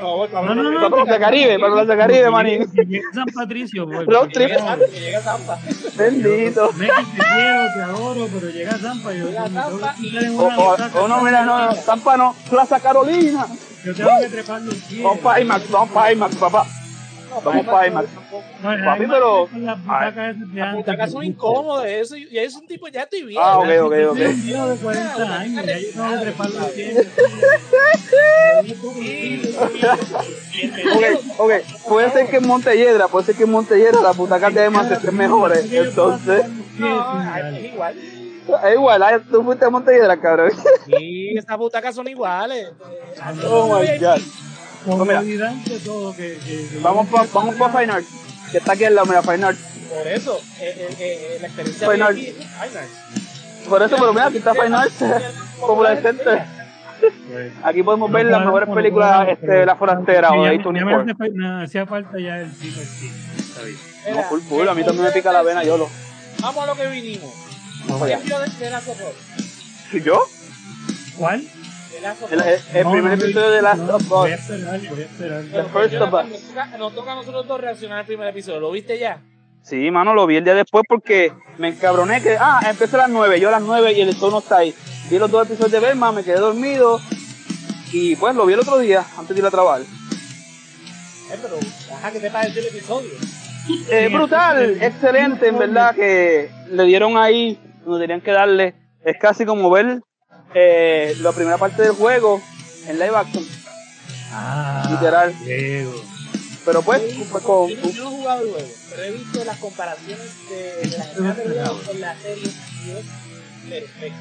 [0.00, 0.90] No, no, No.
[0.90, 2.70] Para Plaza Caribe, para Plaza Caribe, manín.
[2.70, 4.48] Que llegue a San Patricio, pues, Road trip.
[4.48, 5.58] Llega no, Zampa, llega Zampa.
[5.96, 6.72] Bendito.
[6.72, 9.94] Meki, te quiero, te adoro, pero llega a Zampa y yo Llega Zampa
[10.94, 13.46] O, no, mira, no, Tampa no, Plaza Carolina.
[13.84, 15.02] Yo tengo que trepar los pies.
[15.02, 16.66] Vamos para IMAX, vamos para IMAX, papá.
[17.44, 18.08] Vamos para IMAX.
[18.62, 21.86] No, Papi, pero- las butacas esas son incómodas.
[21.86, 23.40] Eso, ya es un tipo, ya estoy bien.
[23.42, 24.18] Ah, ok, ok, ok.
[24.18, 26.48] un viejo de 40 años, ya yo tengo que trepar.
[30.94, 31.04] Ok,
[31.38, 31.52] ok.
[31.88, 35.16] Puede ser que en Montelledra, puede ser que en Montelledra las butacas de IMAX estén
[35.16, 35.70] mejores.
[35.72, 36.44] Entonces,
[36.78, 37.96] No, es igual.
[37.98, 40.52] es igual, ah, tú fuiste a Montelledra, cabrón.
[40.86, 42.70] Sí, estas butacas son iguales.
[43.46, 44.18] Oh my god.
[44.96, 48.08] Comodidad de todo que, que- que- Vamos para vamos pa Fine Arts,
[48.52, 49.60] que está aquí al lado, mira, Fine Arts.
[49.88, 52.20] Por eso, eh, eh, eh, la experiencia Fine Arts.
[53.68, 54.94] Por eso, pero mira, aquí está Fine Arts,
[55.60, 56.42] Popular Center.
[57.30, 60.70] Pues, Aquí podemos ver no las mejores películas este, La Forastera o de ya, ya
[60.84, 61.02] me A24.
[61.02, 62.82] hace fa- me hacía falta ya el cine.
[63.38, 63.76] Está bien.
[64.16, 65.88] No, full, full, a mí también me pica la vena, yo lo.
[66.40, 67.32] Vamos a lo que vinimos.
[67.86, 68.24] Vamos ¿Qué allá.
[68.24, 68.46] vio de,
[69.92, 70.02] de?
[70.02, 70.26] ¿Yo?
[71.16, 71.44] ¿Cuál?
[71.98, 72.32] El, Us.
[72.32, 74.40] el- el No, primer no, episodio de Last no, of Voy a Us.
[74.40, 75.42] esperar, voy a esperar.
[75.44, 76.28] The First of Us.
[76.28, 78.60] Nos toca, nos toca a nosotros dos reaccionar al primer episodio.
[78.60, 79.20] ¿Lo viste ya?
[79.62, 83.10] Sí, mano, lo vi el día después porque me encabroné que, ah, empecé a las
[83.10, 84.74] 9, yo a las 9 y el sol no está ahí.
[85.10, 87.00] Vi los dos episodios de Belma, me quedé dormido
[87.92, 89.82] y pues lo vi el otro día antes de ir a trabajar.
[89.82, 91.58] Eh, pero,
[91.96, 93.10] ajá, ¿qué te pareció el episodio?
[93.90, 98.74] Eh, brutal, excelente, en verdad, que le dieron ahí, donde tenían que darle.
[99.04, 100.00] Es casi como ver
[100.54, 102.42] eh, la primera parte del juego
[102.86, 103.46] en live action.
[104.32, 105.38] Ah, Literal.
[105.44, 106.04] Diego.
[106.64, 109.56] Pero pues, Yo, pues, con, yo no- he jugado el juego, pero he visto las
[109.58, 114.18] comparaciones de, de del juego con la serie y es perfecto.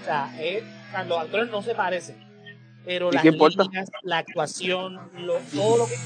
[0.00, 0.64] O sea, es,
[1.06, 2.16] los actores no se parecen,
[2.84, 6.00] pero ¿Y las líneas, la actuación, lo, todo lo que es,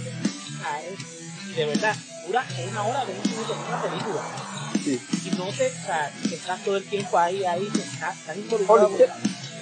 [1.50, 1.94] y de verdad,
[2.26, 4.22] dura una hora, 20 minutos, es una película.
[4.84, 5.00] Sí.
[5.24, 8.90] Y no te, o sea, estás todo el tiempo ahí, ahí, estás, estás involucrado.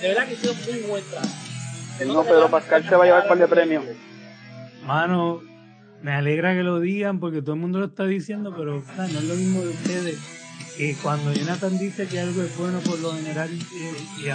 [0.05, 1.33] De verdad que hicieron muy buen trabajo.
[2.07, 3.85] No, Pedro Pascal se va a llevar par de premios.
[4.85, 5.41] Mano,
[6.03, 9.07] me alegra que lo digan porque todo el mundo lo está diciendo, pero o sea,
[9.07, 10.19] no es lo mismo de ustedes
[10.77, 14.35] que cuando Jonathan dice que algo es bueno por lo general eh, y, que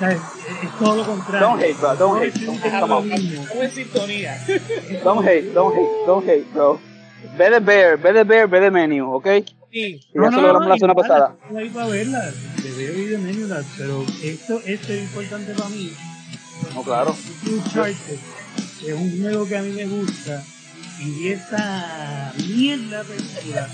[0.00, 0.18] ¿sabes?
[0.18, 1.46] es, es todo lo contrario.
[1.46, 1.94] Don't hate, bro.
[1.94, 2.44] Don't hate.
[2.44, 2.72] Don't hate.
[2.72, 3.08] lo Come on.
[3.08, 3.42] mismo.
[3.42, 4.44] Estamos en sintonía.
[5.04, 5.52] Don't hate.
[5.52, 6.06] Don't hate.
[6.08, 6.80] Don't hate, bro.
[7.38, 9.28] Ve the bear, ve the bear, ve the menu, ¿ok?
[9.70, 10.00] Sí.
[10.12, 11.36] Y ya se logramos la semana pasada.
[11.44, 12.32] estoy ahí para verla,
[12.64, 15.92] de ver y de menú, la- pero esto, esto es importante para mí.
[16.74, 17.16] No, claro.
[17.46, 18.18] Uncharted
[18.86, 20.42] es un juego que a mí me gusta
[21.00, 23.68] y esa mierda película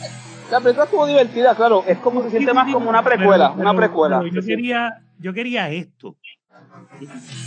[0.51, 1.85] La película estuvo divertida, claro.
[1.87, 4.21] Es como se siente más como una precuela, Pero- una precuela.
[4.21, 6.17] pero yo quería yo quería esto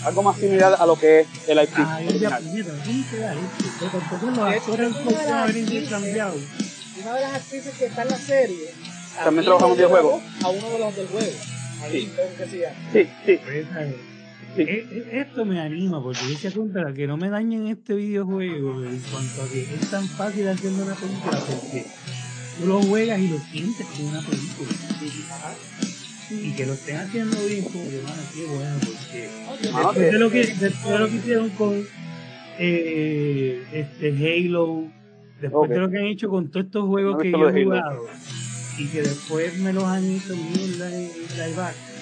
[0.06, 1.78] Algo más similar a lo que es el IP.
[1.86, 6.36] ay ya pero tampoco los actores una de pueden las haber intercambiado
[7.04, 8.70] Una de las actrices que está en la serie
[9.24, 10.11] También trabaja en un le dio la videojuego.
[10.11, 11.32] voz A uno de los del juego.
[11.91, 12.09] Sí.
[12.93, 13.66] Sí, sí, Pues,
[14.55, 14.61] sí.
[14.61, 18.99] E- e- Esto me anima porque se cuenta que no me dañen este videojuego en
[19.11, 21.86] cuanto a que es tan fácil haciendo una película porque
[22.59, 24.70] tú lo juegas y lo sientes como una película.
[26.30, 27.99] Y que lo estén haciendo bien, como que
[28.36, 29.30] qué bueno, porque
[29.61, 31.84] después de que- lo que, después de lo que hicieron con
[32.59, 34.88] eh, este Halo,
[35.41, 35.70] después Ok.
[35.70, 38.05] de lo que han hecho con todos estos juegos No que yo he Halo.
[38.78, 41.94] Y que después me los han hecho mierda en live action.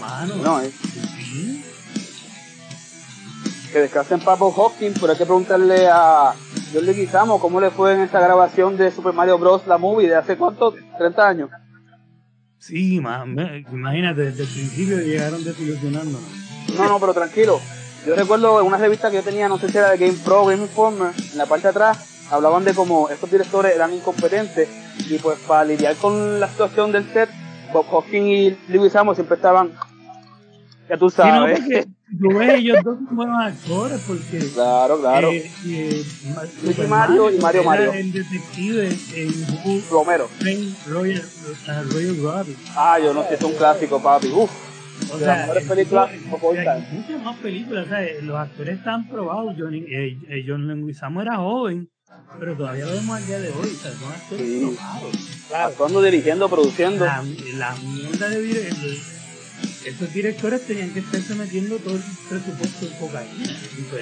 [0.00, 1.64] Mano, No, es sí.
[3.72, 6.32] que descansen Papo Hopkins, pero hay que preguntarle a
[6.72, 9.66] John Leguizamo cómo le fue en esta grabación de Super Mario Bros.
[9.66, 11.50] la movie de hace cuánto, 30 años.
[12.58, 16.22] Sí, ma- me- imagínate, desde el principio llegaron desilusionándonos.
[16.76, 17.60] No, no, pero tranquilo.
[18.06, 20.44] Yo recuerdo en una revista que yo tenía, no sé si era de Game Pro,
[20.46, 21.98] Game Informer, en la parte de atrás,
[22.30, 24.68] hablaban de cómo estos directores eran incompetentes
[25.08, 27.28] y pues para lidiar con la situación del set,
[27.72, 29.72] Bob Hoskins y Leguizamo siempre estaban,
[30.88, 31.60] ya tú Sí, no, sabes.
[32.20, 35.30] tú ves ellos dos son buenos actores, porque claro, claro.
[35.32, 36.04] eh, eh,
[36.88, 37.92] Mario y Mario Mario.
[37.92, 39.28] el detective en
[39.64, 40.28] Who Romero.
[40.28, 41.22] Framed Royal,
[41.90, 42.56] Royal Rabbit.
[42.76, 44.28] Ah, yo no sé, es un clásico, papi.
[44.28, 44.50] Uf.
[45.12, 46.86] O De las mejores películas hay time.
[46.92, 48.22] muchas más películas, ¿sabes?
[48.22, 49.54] Los actores están probados.
[49.58, 51.88] Johnny, eh, eh, John Leguizamo era joven,
[52.38, 53.70] pero todavía lo vemos al día de hoy.
[53.70, 54.76] Son actores Sí.
[55.48, 55.66] Claro.
[55.68, 57.04] Actuando, dirigiendo, produciendo.
[57.04, 57.22] La,
[57.56, 59.10] la mierda de directores.
[59.84, 63.56] Esos directores tenían que estarse metiendo todo el presupuesto en cocaína.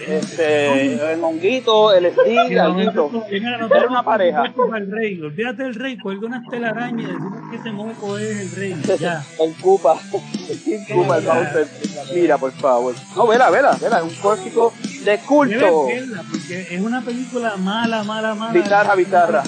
[0.06, 3.10] Este, el honguito, el alguito.
[3.30, 4.44] mira, no Era una pareja.
[4.76, 5.20] el rey.
[5.20, 8.82] Olvídate del rey, cuelga una telaraña y decimos que ese moco es el rey.
[8.98, 9.24] Ya.
[9.40, 10.00] El Koopa.
[10.48, 11.66] El Koopa, el.
[12.14, 12.94] Mira, por favor.
[13.16, 13.98] No, vela, vela, vela.
[13.98, 14.72] Es un clásico
[15.04, 15.86] de culto.
[15.86, 18.52] verla, porque es una película mala, mala, mala.
[18.52, 19.42] Bizarra, bizarra.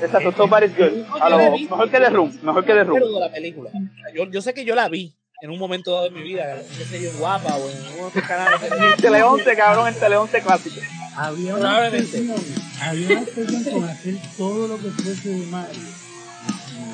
[0.00, 1.06] Exacto, Somebody's Good.
[1.20, 2.38] A lo, mejor que The Room.
[2.42, 3.20] Mejor que The Room.
[3.20, 3.70] La película.
[4.14, 5.14] Yo, yo sé que yo la vi
[5.44, 8.02] en un momento dado de mi vida, qué sé yo, en guapa o en uno
[8.02, 8.60] de estos canales.
[8.62, 10.80] En Teleonce, cabrón, en Teleonce clásico.
[11.16, 12.36] Había una obsesión,
[12.80, 15.82] había una obsesión con hacer todo lo que fuese de Mario.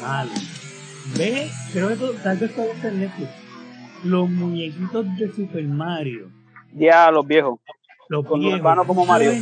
[0.02, 0.32] Malo.
[1.16, 3.30] Ve, creo que tal vez todo está en Netflix.
[4.04, 6.30] Los muñequitos de Super Mario.
[6.74, 7.58] Ya, los viejos.
[8.08, 9.32] Los Con viejos, Urbano como Mario.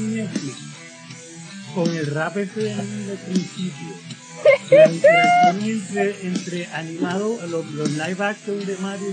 [1.75, 3.89] con el rap ese de del principio.
[4.71, 9.07] La interacción entre, entre animado, los, los live action de Mario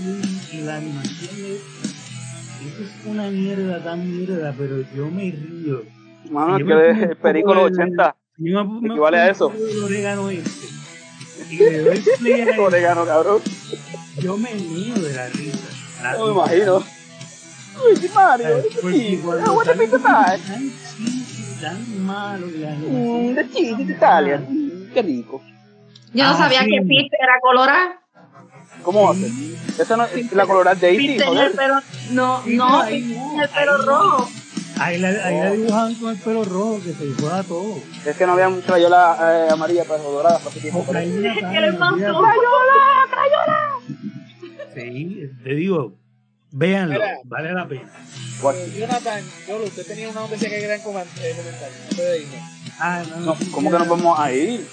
[0.52, 1.54] y la animación de.
[1.56, 5.82] Eso es una mierda tan mierda, pero yo me río.
[6.30, 8.16] Mano, Yo que el perico de los el- 80.
[8.38, 9.52] Yo me, me Equivale a eso.
[9.52, 10.66] el orégano este.
[11.50, 13.40] Y le doy play a Orégano, cabrón.
[14.20, 15.58] yo me mío de la risa.
[16.02, 16.84] La- No me imagino.
[17.82, 19.68] Luigi Mario, the cuando I want
[21.60, 24.46] tan malo y la Mm, the is Italian.
[24.48, 25.42] Mm, qué rico.
[26.12, 26.70] Yo no Ah, sabía sí.
[26.70, 28.00] que Peter era colorada.
[28.82, 29.26] ¿Cómo hace?
[29.78, 31.52] Esa no es la colorada Daisy, Peter en el joder.
[31.56, 31.74] pelo.
[32.10, 34.28] No, Sí, no, en el pelo rojo.
[34.78, 35.44] Ahí la, ahí Oh.
[35.44, 37.78] la dibujaban con el pelo rojo, que se fuera todo.
[38.04, 40.84] Es que no había mucha crayola eh, amarilla para dorada para ese tiempo.
[40.86, 40.98] pero-
[41.78, 41.94] pasó.
[41.94, 42.20] olvídate.
[44.74, 45.94] Sí, te digo,
[46.56, 47.18] véanlo, Mira.
[47.24, 47.90] vale la pena.
[48.54, 51.14] Eh, Jonathan, Yolo, usted tenía una noticia que eh, comentar.
[51.22, 52.40] Irnos.
[52.78, 54.66] Ah, no, No, ¿Cómo que nos vamos a ir?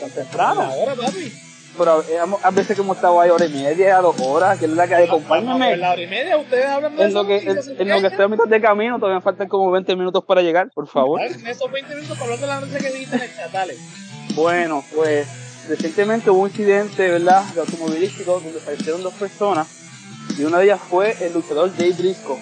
[0.00, 0.62] Tan temprano.
[0.62, 1.32] Ahora, papi.
[1.78, 4.70] Pero eh, a veces que hemos estado ahí hora y media, dos horas, que es
[4.72, 5.76] la que hay, En acompáñame.
[5.76, 8.28] la hora y media, ustedes hablan de En lo que, en, lo que estoy a
[8.28, 11.20] mitad de camino, todavía faltan como 20 minutos para llegar, por favor.
[11.20, 13.74] En esos 20 minutos para hablar de la noticia que viste en el chat, dale.
[14.34, 15.26] Bueno, pues
[15.68, 19.81] recientemente hubo un incidente, ¿verdad?, de automovilístico donde fallecieron dos personas
[20.38, 22.38] y una de ellas fue el luchador Jay Briscoe.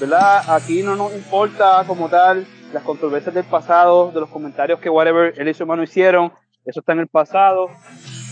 [0.00, 0.42] ¿Verdad?
[0.50, 5.34] Aquí no nos importa como tal las controversias del pasado, de los comentarios que whatever
[5.36, 6.32] él y su hermano hicieron,
[6.64, 7.68] eso está en el pasado.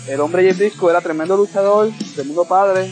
[0.09, 2.91] El hombre Jay Briscoe era tremendo luchador, tremendo padre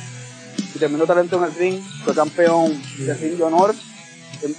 [0.74, 3.74] y tremendo talento en el ring, fue campeón de ring de honor,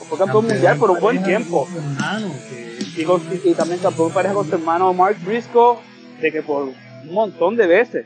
[0.09, 1.67] fue campeón mundial por un buen tiempo.
[1.77, 5.77] hermano, que, Y, con- y también campeón pareja con su hermano Mark Briscoe,
[6.19, 8.05] de que por un montón de veces.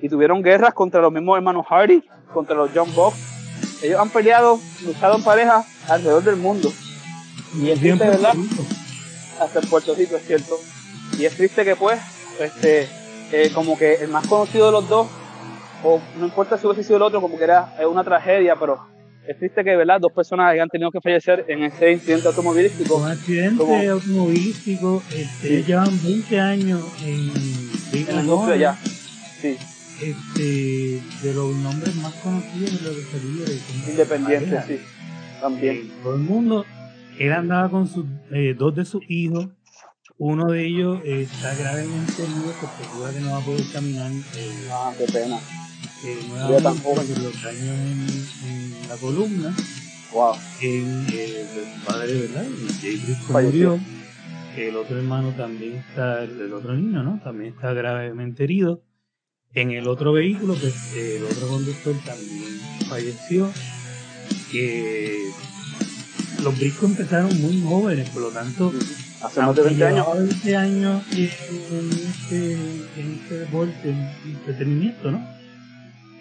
[0.00, 2.02] Y tuvieron guerras contra los mismos hermanos Hardy,
[2.32, 3.16] contra los John Box.
[3.82, 6.72] Ellos han peleado, luchado en pareja alrededor del mundo.
[7.60, 8.34] Y es triste, ¿verdad?
[9.40, 10.54] hasta en Puerto Rico, es cierto.
[11.18, 11.98] Y es triste que pues,
[12.38, 12.88] este,
[13.32, 15.06] eh, como que el más conocido de los dos,
[15.82, 18.78] o no importa si hubiese sido el otro, como que era una tragedia, pero
[19.26, 19.98] es triste que, ¿verdad?
[20.00, 22.96] Dos personas hayan tenido que fallecer en ese incidente automovilístico.
[22.96, 25.64] Un accidente Como- automovilístico, este, Sí.
[25.66, 27.32] llevan 20 años en
[27.92, 28.78] En la industria ya.
[29.40, 29.56] Sí,
[30.02, 34.78] este, de los nombres más conocidos de los como independiente, sí.
[35.40, 35.76] También.
[35.76, 36.64] Eh, todo el mundo.
[37.18, 39.48] Él andaba con sus eh, dos de sus hijos.
[40.18, 44.10] Uno de ellos eh, está gravemente herido, se preocupa que no va a poder caminar.
[44.12, 45.38] eh, Ah, qué pena.
[45.40, 46.74] joven.
[46.82, 49.54] por los daños en, en la columna.
[50.12, 50.34] Wow.
[50.60, 51.06] El
[51.86, 52.44] padre, ¿verdad?
[52.80, 53.78] Jay murió.
[54.56, 57.20] El otro hermano también está, el otro niño, ¿no?
[57.22, 58.82] También está gravemente herido.
[59.54, 63.50] En el otro vehículo, pues eh, el otro conductor también falleció.
[64.54, 65.18] Eh,
[66.42, 68.72] los Briscoe empezaron muy jóvenes, por lo tanto,
[69.22, 69.96] Hace más de 20 años.
[70.06, 72.52] llevaba 20 años en, en este,
[72.96, 75.28] en este deporte, en entretenimiento, ¿no?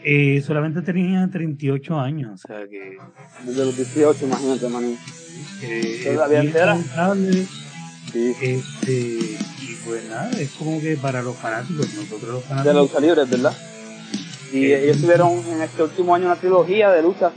[0.03, 2.97] Eh, solamente tenía 38 años, o sea que
[3.45, 4.97] Desde los 18, imagínate, manín.
[5.61, 6.77] eh, Todavía entera.
[8.15, 9.37] este,
[9.89, 13.23] pues nada, es como que para los fanáticos, nosotros los De fanáticos, la lucha libre,
[13.25, 13.53] ¿verdad?
[14.53, 17.31] Y Eh, ellos tuvieron en este último año una trilogía de lucha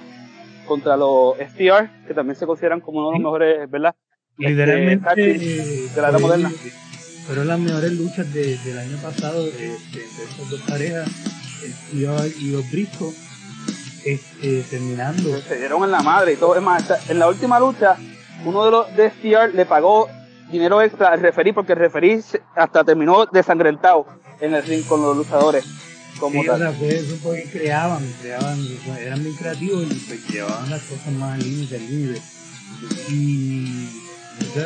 [0.67, 3.95] contra los STR, que también se consideran como uno de los mejores, ¿verdad?
[4.39, 6.53] literalmente team eh, de la era fue- moderna.
[7.27, 9.69] fueron las mejores luchas de- del año pasado este,
[10.05, 11.09] entre estas dos parejas,
[11.65, 13.13] el Steve y los Briscoe,
[14.05, 15.41] este, terminando.
[15.43, 16.57] se dieron en la madre y todo.
[16.57, 17.97] Es más, en la última lucha,
[18.45, 20.09] uno de los de STR le pagó
[20.53, 22.21] dinero extra al referí porque el referí
[22.55, 24.07] hasta terminó desangrentado
[24.41, 25.65] en el ring con los luchadores.
[26.21, 26.61] Como Sí, o tal.
[26.61, 28.59] sea, fue eso porque creaban, creaban,
[29.01, 31.81] eran muy creativos y pues llevaban las cosas más al límite.
[33.09, 33.89] Y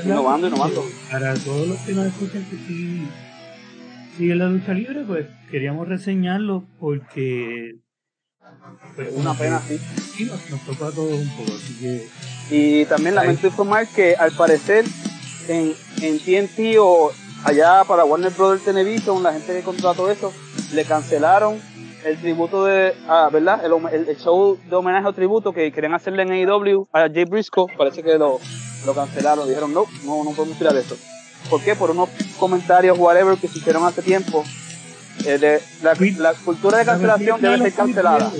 [0.04, 0.84] Innovando, innovando.
[1.10, 3.06] Para todos los que nos escuchan que sí
[4.16, 7.76] siguen la lucha libre, pues queríamos reseñarlo porque
[8.94, 9.78] pues, una pena, sí.
[10.16, 12.08] sí, nos, nos tocó a todos un poco, así que
[12.50, 14.84] Y también lamento informar que al parecer
[15.48, 17.10] en, en TNT o
[17.44, 20.32] allá para Warner Brothers Television, la gente que contrató eso,
[20.72, 21.60] le cancelaron
[22.04, 23.64] el tributo de, ah, ¿verdad?
[23.64, 27.66] El, el- show de homenaje o tributo que querían hacerle en AEW a Jay Briscoe,
[27.76, 28.38] parece que lo,
[28.84, 30.96] lo cancelaron, dijeron no, no, no podemos tirar eso.
[31.50, 31.74] ¿Por qué?
[31.76, 34.44] Por unos comentarios, whatever, que se hicieron hace tiempo.
[35.24, 38.30] eh, de, la, la cultura de cancelación debe ser cancelada.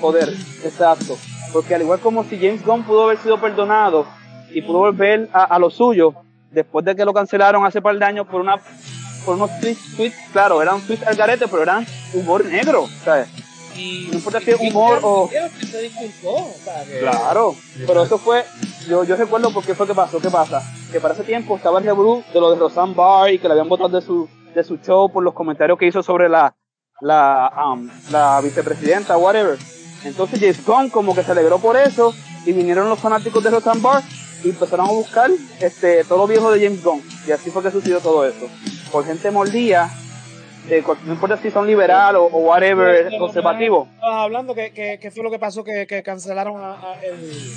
[0.00, 0.28] Joder,
[0.64, 1.16] exacto.
[1.52, 4.06] Porque al igual como si James Gunn pudo haber sido perdonado
[4.52, 6.14] y pudo volver a, a lo suyo,
[6.50, 8.56] después de que lo cancelaron hace par de años por una
[9.24, 11.84] por unos tweets, tweets, claro, eran tweets al garete, pero eran
[12.14, 13.26] humor negro, ¿sabes?
[13.76, 15.28] Y, No importa si es humor o-
[15.70, 16.54] se disculpó,
[17.00, 17.54] Claro,
[17.86, 18.44] pero eso fue,
[18.88, 20.62] yo, yo recuerdo por qué fue que pasó, ¿qué pasa?
[20.92, 23.52] Que para ese tiempo estaba el revolú de lo de Roseanne Barr y que le
[23.54, 26.54] habían votado de su, de su show por los comentarios que hizo sobre la,
[27.00, 29.58] la, um, la vicepresidenta, whatever.
[30.04, 32.14] Entonces James Gunn como que se alegró por eso
[32.46, 34.02] y vinieron los fanáticos de Roseanne Barr
[34.46, 35.30] y empezaron a buscar
[35.60, 37.02] este, todo lo viejo de James Gunn.
[37.26, 38.48] Y así fue que sucedió todo eso.
[38.92, 39.90] Por gente mordida,
[40.68, 43.88] de, cual- no importa si son liberal o, o whatever, Pero, conservativo.
[43.94, 47.52] Estabas hablando que, que, que fue lo que pasó que, que cancelaron a, a el.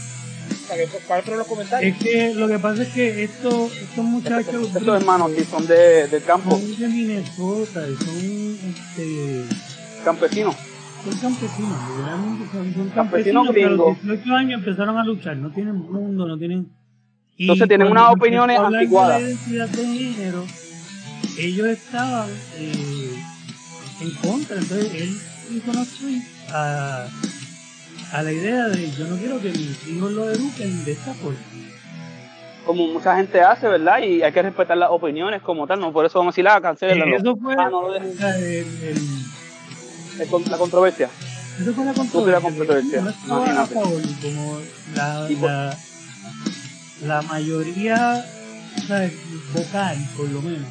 [1.08, 1.96] ¿Cuáles fueron los comentarios?
[1.98, 6.08] es que lo que pasa es que estos, estos muchachos Estos hermanos que son de,
[6.08, 9.46] del campo, son de Minnesota, y son este
[10.06, 10.56] campesinos.
[11.04, 15.38] Son campesinos, literalmente son, son Campesinos campesinos que a los 18 años empezaron a luchar,
[15.38, 16.68] no tienen mundo, no tienen...
[17.40, 19.22] Entonces tienen unas opiniones anticuadas.
[19.76, 20.46] Género,
[21.38, 23.24] ellos estaban eh,
[24.02, 25.18] en contra, entonces él
[25.56, 27.08] hizo unos tweets a,
[28.14, 31.38] a la idea de yo no quiero que mis hijos lo eduquen de esta forma.
[32.66, 34.00] como mucha gente hace, ¿verdad?
[34.04, 36.62] Y hay que respetar las opiniones como tal, no por eso vamos a decir, ah,
[36.62, 37.16] cancélenlo.
[37.16, 38.96] Eh, eso fue Ah, no el- el-
[40.50, 41.10] la controversia.
[41.62, 41.94] Eso fue la
[42.42, 43.02] controversia.
[43.02, 43.12] No
[44.22, 44.60] como
[44.96, 45.78] la, la,
[47.06, 48.24] la mayoría
[48.88, 49.14] ¿sabes?
[49.54, 50.68] vocal, por lo menos,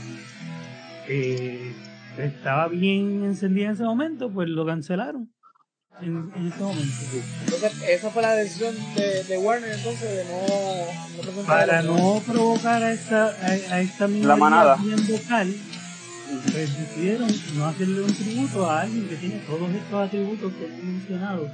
[1.09, 1.72] eh,
[2.18, 5.33] estaba bien encendida en ese momento, pues lo cancelaron
[6.03, 6.95] en, en ese momento.
[7.45, 12.93] Entonces, esa fue la decisión de, de Warner entonces de no, Para no provocar a
[12.93, 14.76] esta, a, a esta minoría manada.
[14.76, 15.55] bien vocal,
[16.53, 20.85] pues decidieron no hacerle un tributo a alguien que tiene todos estos atributos que hemos
[20.85, 21.51] mencionado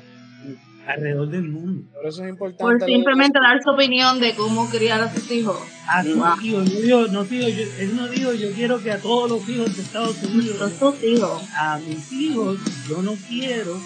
[0.86, 1.86] alrededor del mundo.
[1.92, 2.62] Por eso es importante.
[2.62, 5.58] Por simplemente dar su opinión de cómo criar a sus hijos.
[5.88, 6.36] A sus Ah.
[6.42, 9.48] hijos, no digo, no digo, yo, él no digo, yo quiero que a todos los
[9.48, 11.42] hijos de Estados Unidos, sus hijos.
[11.56, 12.58] a mis hijos,
[12.88, 13.78] yo no quiero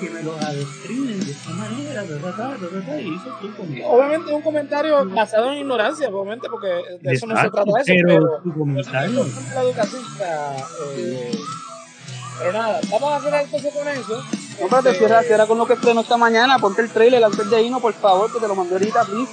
[0.00, 3.88] que me los adoctrinen de esta manera, y eso estoy conmigo.
[3.88, 6.68] Obviamente es un comentario basado en ignorancia, obviamente, porque
[7.00, 10.56] de eso no se trata eso, pero pero, tu comentario, pero es la educación está,
[10.96, 11.32] eh,
[12.38, 14.24] pero nada, vamos a hacer entonces con eso.
[14.58, 16.58] No, espérate, Este, cierra, cierra con lo que estrenó esta mañana.
[16.58, 19.32] Ponte el trailer antes de irnos, por favor, que te lo mandé ahorita, please.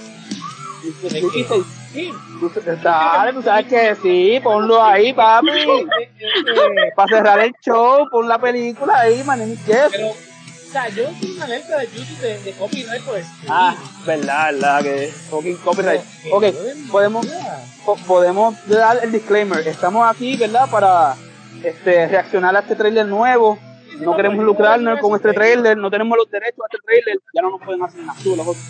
[1.01, 1.63] Face.
[1.93, 2.11] sí,
[2.83, 5.49] Dale, tú sabes que sí, ponlo ahí, papi.
[5.49, 5.87] eh,
[6.29, 11.35] eh, Para cerrar el show, pon la película ahí, man, pero, o sea, yo tengo
[11.37, 13.47] una alerta de YouTube de, de copyright por streaming.
[13.49, 13.75] Ah,
[14.05, 16.01] verdad, verdad, que fucking copyright.
[16.23, 16.43] Pero, Ok,
[16.91, 17.25] podemos,
[18.05, 19.67] podemos dar el disclaimer.
[19.67, 20.69] Estamos aquí, ¿verdad?
[20.69, 21.15] Para
[21.67, 23.57] este, reaccionar a este trailer nuevo.
[23.99, 27.17] No queremos lucrarnos con este trailer, no tenemos los derechos a este trailer.
[27.33, 28.19] Ya no nos pueden hacer nada.
[28.23, 28.63] Tú, los otros.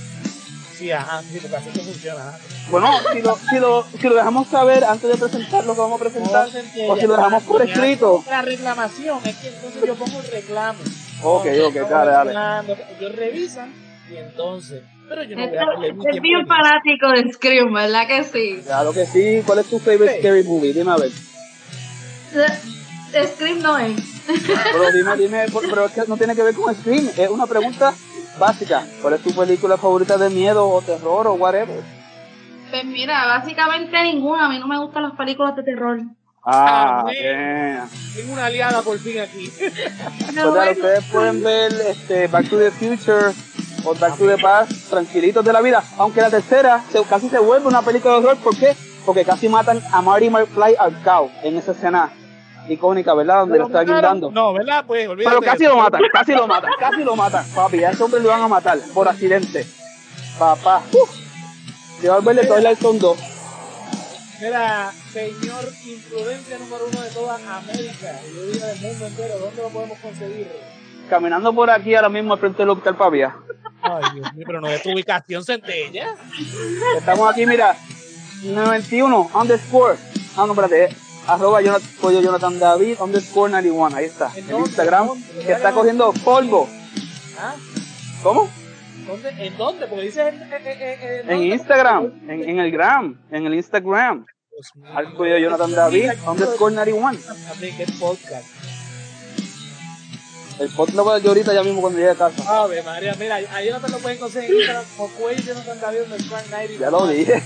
[0.75, 2.27] Sí, ajá, sí, porque así que funciona.
[2.29, 2.37] ajá.
[2.69, 6.01] Bueno, si lo, si, lo, si lo dejamos saber antes de presentar lo que vamos
[6.01, 6.47] a presentar,
[6.89, 8.23] o si lo dejamos por escrito.
[8.29, 10.79] La reclamación es que entonces yo pongo el reclamo.
[11.23, 12.75] Ok, No, ok, dale, dale.
[12.99, 13.73] Ellos revisan
[14.11, 14.83] y entonces.
[15.07, 18.07] Pero yo no voy a Esto- perder mi Es bien en fanático de Scream, ¿verdad
[18.07, 18.61] que sí?
[18.65, 19.43] Claro que sí.
[19.45, 20.19] ¿Cuál es tu favorite Sí.
[20.19, 20.73] scary movie?
[20.73, 21.11] Dime a ver.
[23.23, 23.95] Scream no es.
[24.25, 27.09] Pero dime, dime, pero es que no tiene que ver con Scream.
[27.17, 27.93] Es una pregunta
[28.39, 28.83] básica.
[29.01, 31.81] ¿Cuál es tu película favorita de miedo o terror o whatever?
[32.69, 34.45] Pues mira, básicamente ninguna.
[34.45, 35.99] A mí no me gustan las películas de terror.
[36.43, 37.79] Ah, Ah, bien.
[38.15, 39.51] Tengo una aliada por fin aquí.
[40.33, 43.33] No, Pues bueno, ustedes pueden ver este, Back to the Future
[43.83, 45.83] o Back to the Past tranquilitos de la vida.
[45.97, 48.37] Aunque la tercera se- casi se vuelve una película de horror.
[48.37, 48.75] ¿Por qué?
[49.05, 52.11] Porque casi matan a Marty McFly al cow en esa escena
[52.67, 53.41] icónica, ¿verdad?
[53.41, 54.31] Donde lo está guindando.
[54.31, 54.83] No, ¿verdad?
[54.85, 55.37] Pues olvídate.
[55.39, 57.45] Pero casi lo matan, casi lo matan, casi lo matan.
[57.53, 59.65] Papi, a ese hombre lo van a matar por accidente.
[60.37, 60.81] Papá.
[60.91, 61.09] Uf.
[62.01, 63.17] Se va a ver de Twilight Zone 2.
[64.41, 68.19] Mira, señor imprudencia número uno de toda América.
[68.33, 69.39] Yo diría del mundo entero.
[69.39, 70.51] ¿Dónde lo podemos conseguir?
[71.09, 73.35] Caminando por aquí ahora mismo al frente del Hospital Pavia.
[73.81, 76.15] Ay, Dios mío, pero no de tu ubicación, centella.
[76.97, 77.77] Estamos aquí, mira,
[78.43, 79.97] 91 underscore.
[80.35, 81.04] Ah, no, espérate.
[81.27, 83.95] Arroba Jonathan, pollo Jonathan David underscore 91.
[83.95, 84.31] Ahí está.
[84.35, 84.55] ¿En?
[84.57, 85.09] Instagram.
[85.45, 86.69] Que está cogiendo polvo.
[87.39, 87.55] ¿Ah?
[88.21, 88.49] ¿Cómo?
[89.07, 89.29] ¿Dónde?
[89.29, 89.87] ¿En dónde?
[89.87, 91.43] Porque dices en, en, en, en-.
[91.53, 92.29] Instagram.
[92.29, 93.19] En, en el gram.
[93.31, 94.25] En el Instagram.
[94.93, 97.19] Al pollo Jonathan David underscore 91.
[97.51, 98.45] Así que es podcast.
[100.59, 102.63] El podcast lo voy a yo ahorita ya mismo cuando llegue a casa.
[102.63, 106.01] Ave María, mira, ahí no te lo pueden conseguir en Instagram como cuello Jonathan David
[106.03, 106.73] underscore 90.
[106.79, 107.41] Ya lo dije.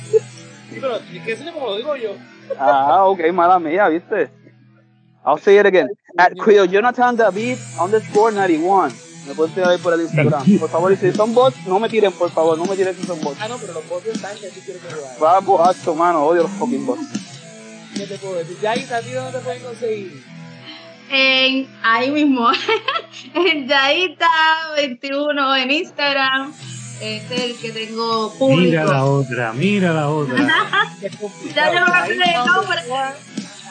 [0.70, 2.16] Sí, pero es que eso es como lo digo yo.
[2.58, 4.32] Ah, ok, mala mía, ¿viste?
[5.26, 5.90] I'll say it again.
[6.18, 8.92] At Quio Jonathan David underscore 91.
[9.28, 10.44] Me pueden tirar ahí por el Instagram.
[10.60, 12.58] Por favor, y si son bots, no me tiren, por favor.
[12.58, 13.38] No me tiren si son bots.
[13.40, 15.20] Ah, no, pero los bots están que tú quieres que lo haga.
[15.22, 16.26] Va boacho, mano.
[16.26, 17.02] Odio los fucking bots.
[17.96, 18.58] ¿Qué te puedo decir?
[18.62, 20.24] Ya ahí, ¿a ti dónde te pueden conseguir?
[21.12, 22.50] en, ahí mismo.
[23.34, 26.54] en Yaita21 en Instagram.
[27.02, 28.62] Este es el que tengo público.
[28.62, 30.36] mira la otra, mira la otra.
[31.56, 32.78] Ya yo no me está nombre.
[32.92, 33.14] underscore,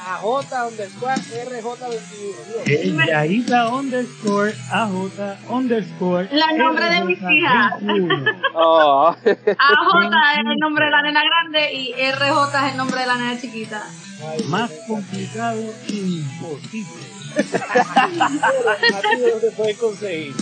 [0.08, 2.66] AJ underscore RJ21.
[2.66, 3.06] Es Dios.
[3.06, 6.28] Yaita underscore AJ underscore.
[6.32, 7.74] La nombre de mis hijas.
[7.82, 8.24] 21.
[8.54, 9.08] Oh.
[9.08, 13.14] AJ es el nombre de la nena grande y RJ es el nombre de la
[13.16, 13.82] nena chiquita.
[14.26, 17.04] Ay, Más complicado, imposible.
[17.96, 20.34] ¿A ti dónde te pueden conseguir?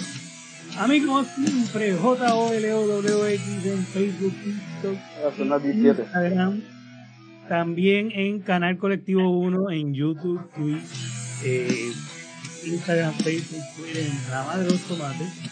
[0.78, 6.02] A mí, como siempre, J-O-L-O-W-X en Facebook, TikTok, Son las 17.
[6.02, 6.62] Instagram.
[7.48, 10.82] También en Canal Colectivo 1, en YouTube, Twitch,
[11.44, 11.92] eh,
[12.64, 15.28] Instagram, Facebook, Twitter, en la madre de los tomates.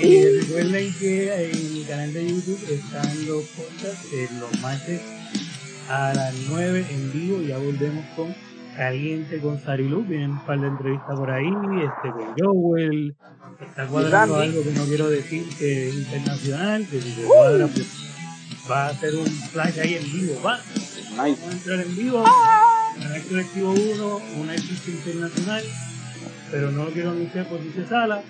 [0.00, 5.00] Eh, recuerden que en mi canal de YouTube están los podcasts eh, los martes
[5.88, 7.40] a las 9 en vivo.
[7.42, 8.34] Ya volvemos con
[8.80, 10.04] Caliente con Sarilu.
[10.04, 13.14] Vienen un par de entrevistas por ahí, este con Joel.
[13.60, 17.86] Está cuadrando algo que no quiero decir que es internacional, que si se cuadra, pues
[18.70, 20.40] va a hacer un flash ahí en vivo.
[20.42, 20.58] Va,
[21.10, 21.44] Nice.
[21.46, 22.24] a entrar en vivo.
[23.02, 25.62] Canal Colectivo 1, una artista internacional,
[26.50, 28.22] pero no lo quiero anunciar por si se sala.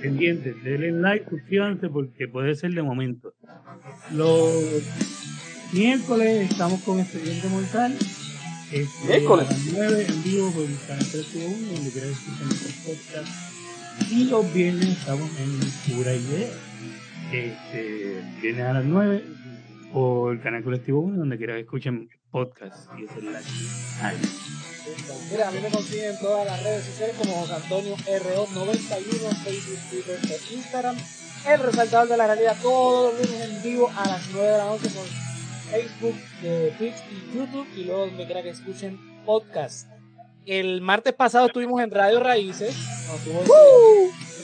[0.00, 3.34] Pendientes, denle like, suscríbanse porque puede ser de momento.
[4.12, 4.52] Los
[5.72, 7.98] miércoles estamos con Expediente Mortal.
[8.72, 9.48] Este, Miércoles.
[9.48, 14.10] A las 9 en vivo por el canal Colectivo 1, donde quieran escuchar nuestros podcasts.
[14.10, 16.48] Y los viernes estamos en Pura Idea.
[17.32, 19.24] Este, viernes a las 9
[19.92, 22.88] por el canal Colectivo 1, donde quieran que escuchen podcast.
[22.98, 23.40] Y la
[24.00, 24.16] Ay,
[25.30, 29.78] Mira, a mí me consiguen en todas las redes sociales como José Antonio RO91, Facebook,
[29.90, 30.96] Twitter e Instagram.
[31.46, 34.64] El Resaltador de la Realidad todos los lunes en vivo a las 9 de la
[34.64, 35.31] noche por
[35.72, 36.14] Facebook,
[36.44, 39.88] eh, Twitch y YouTube y luego donde quiera que escuchen podcast.
[40.46, 42.74] El martes pasado estuvimos en Radio Raíces,
[43.08, 43.42] nos tuvo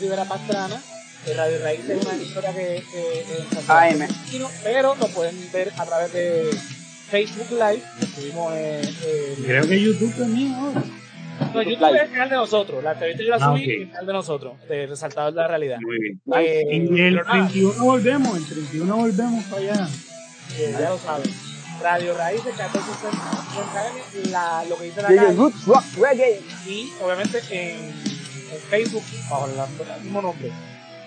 [0.01, 0.81] Rivera Pastrana.
[1.37, 3.71] Radio Raíces es una emisora que, que, que en
[4.03, 4.09] AM.
[4.09, 6.51] Sebastián, pero lo pueden ver a través de
[7.11, 7.83] Facebook Live.
[8.01, 10.83] Estuvimos en, en- Creo que YouTube también ahora.
[11.53, 12.83] no, YouTube es el canal de nosotros.
[12.85, 13.69] La entrevista yo la Ah, subí ok.
[13.69, 15.79] en el canal de nosotros, de Resaltador de la Realidad.
[15.83, 16.21] Muy bien.
[16.37, 19.89] Eh, Y el pero nada, 31 volvemos, el 31 volvemos para allá.
[20.57, 21.35] Eh, ya lo saben.
[21.81, 25.33] Radio Raíces, 1450 AM, la, lo que dice la calle.
[25.35, 26.43] Roots Rock Reggae.
[26.67, 30.53] y obviamente en, en Facebook bajo el mismo nombre.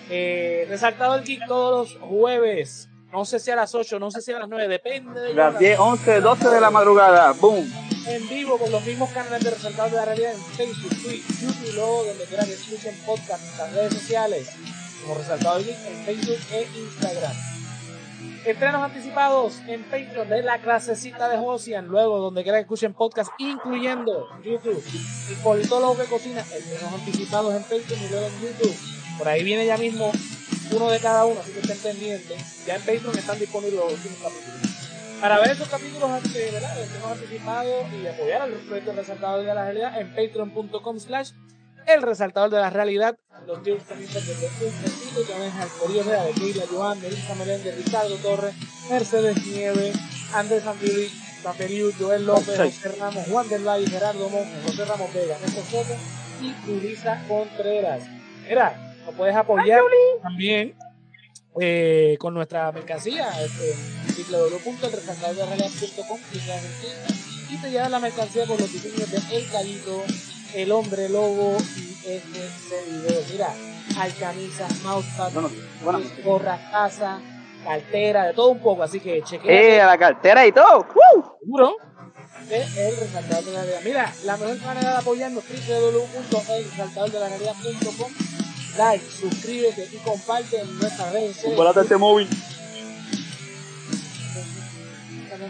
[0.08, 2.88] Eh, Resaltado el Geek todos los jueves.
[3.12, 5.52] No sé si a las 8, no sé si a las 9, depende de Las
[5.52, 7.32] la 10, 11, 12 de la madrugada.
[7.32, 7.70] Boom.
[8.06, 11.68] en vivo con los mismos canales de Resaltado de la Realidad en Facebook, Twitch, YouTube
[11.68, 14.48] y luego donde quiera que escuchen podcast en las redes sociales
[15.02, 17.32] como Resaltado el Geek en Facebook e Instagram.
[18.44, 23.30] Estrenos anticipados en Patreon de la clasecita de Josian, luego donde quiera que escuchen podcast,
[23.38, 24.82] incluyendo YouTube.
[25.30, 28.76] El politólogo que cocina, estrenos anticipados en Patreon y luego en YouTube.
[29.16, 30.10] Por ahí viene ya mismo
[30.72, 32.66] uno de cada uno, así que estén pendientes.
[32.66, 34.72] Ya en Patreon están disponibles los últimos capítulos.
[35.20, 36.74] Para ver esos capítulos ¿verdad?
[36.74, 41.30] los estrenos anticipados y apoyar al proyecto Resaltador de la Realidad en patreon.com slash
[41.86, 43.18] el resaltador de la realidad.
[43.46, 47.84] Los tiers comienzan desde un que maneja el Corillo Real de Keila, Joan, Melissa Meléndez,
[47.84, 48.54] Ricardo Torres,
[48.88, 49.96] Mercedes Nieves,
[50.32, 51.10] Andrés Sanfili,
[51.42, 52.56] Sanferiu, Joel López.
[52.56, 55.94] José Ramos, Juan del Valle, Gerardo Monge, José Ramos Vega, Néstor Soto
[56.40, 58.04] y Julisa Contreras.
[58.48, 59.82] Mira, nos puedes apoyar
[60.22, 60.74] también
[61.60, 63.74] eh, con nuestra mercancía, este,
[64.30, 66.18] www.elresaltadorderealidad.com,
[67.50, 70.02] y te lleva la mercancía con los diseños de El Gallito,
[70.54, 73.22] El Hombre Lobo y este servidor.
[73.30, 73.48] Mira,
[73.98, 74.70] hay camisas,
[75.82, 76.00] bueno.
[76.24, 77.20] gorras, taza,
[77.64, 80.86] cartera, de todo un poco, así que Eh, chequea a la cartera y todo.
[80.94, 81.36] ¡Woo!
[81.40, 81.74] seguro
[82.48, 83.80] de El Resaltador de la Realidad.
[83.84, 88.10] Mira, la mejor manera de apoyarnos www.elresaltadordelarrealidad.com
[88.78, 91.56] Like, suscríbete y comparte en nuestras redes sociales.
[91.58, 92.26] Volate este móvil.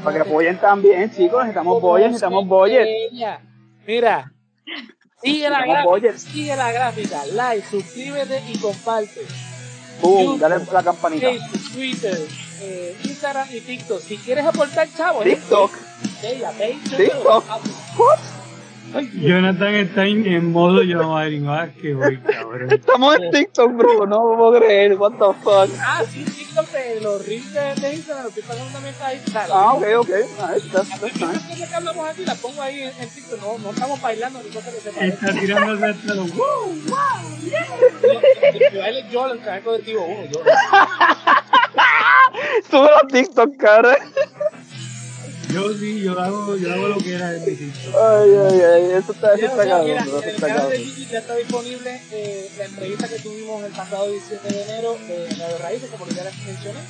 [0.03, 1.39] Para que apoyen también, chicos.
[1.41, 2.89] Necesitamos boyes, necesitamos boyes.
[3.87, 4.33] Mira,
[5.23, 9.27] sigue la, gráfica, sigue la gráfica, like, suscríbete y comparte.
[10.01, 11.29] Boom, dale la campanita.
[11.29, 12.29] Facebook, Twitter,
[12.61, 14.01] eh, Instagram y TikTok.
[14.01, 15.71] Si quieres aportar, chavo, TikTok.
[16.23, 17.45] Ella, Patreon, TikTok.
[19.15, 22.71] Jonathan está en, en modo Giovanni Vázquez, güey, cabrón.
[22.73, 24.07] Estamos en TikTok, bro.
[24.07, 24.95] No lo puedo creer.
[24.95, 25.71] What the fuck.
[25.81, 29.23] Ah, sí, TikTok, de los reels de, de Instagram, los estoy pasando también está ahí.
[29.53, 30.09] Ah, ok, ok.
[30.09, 31.49] Nice, that's, Las that's nice.
[31.49, 34.49] cosas que hablamos aquí las pongo ahí en, en TikTok, no, no estamos bailando ni
[34.51, 35.41] cosas que se Está parecen.
[35.41, 36.77] tirándose hasta los wow.
[38.73, 40.41] Yo baile yo el canal colectivo uno, yo.
[42.71, 43.97] Sube los TikTok, cara.
[45.53, 47.51] Yo sí, yo hago, yo hago lo que era en mi.
[47.53, 48.91] Ay, ay, ay.
[48.97, 49.91] Eso está, eso está cabrón,
[50.25, 50.85] el canal de.
[50.85, 55.29] YouTube ya está disponible eh, la entrevista que tuvimos el pasado 17 de enero de
[55.39, 56.81] Radio Raíces, como ya les mencioné.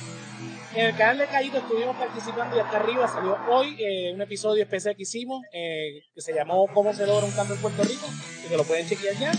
[0.75, 4.63] En el canal de Cayito estuvimos participando y acá arriba salió hoy eh, un episodio
[4.63, 8.07] especial que hicimos eh, que se llamó ¿Cómo se logra un cambio en Puerto Rico?
[8.43, 9.31] Y que lo pueden chequear ya.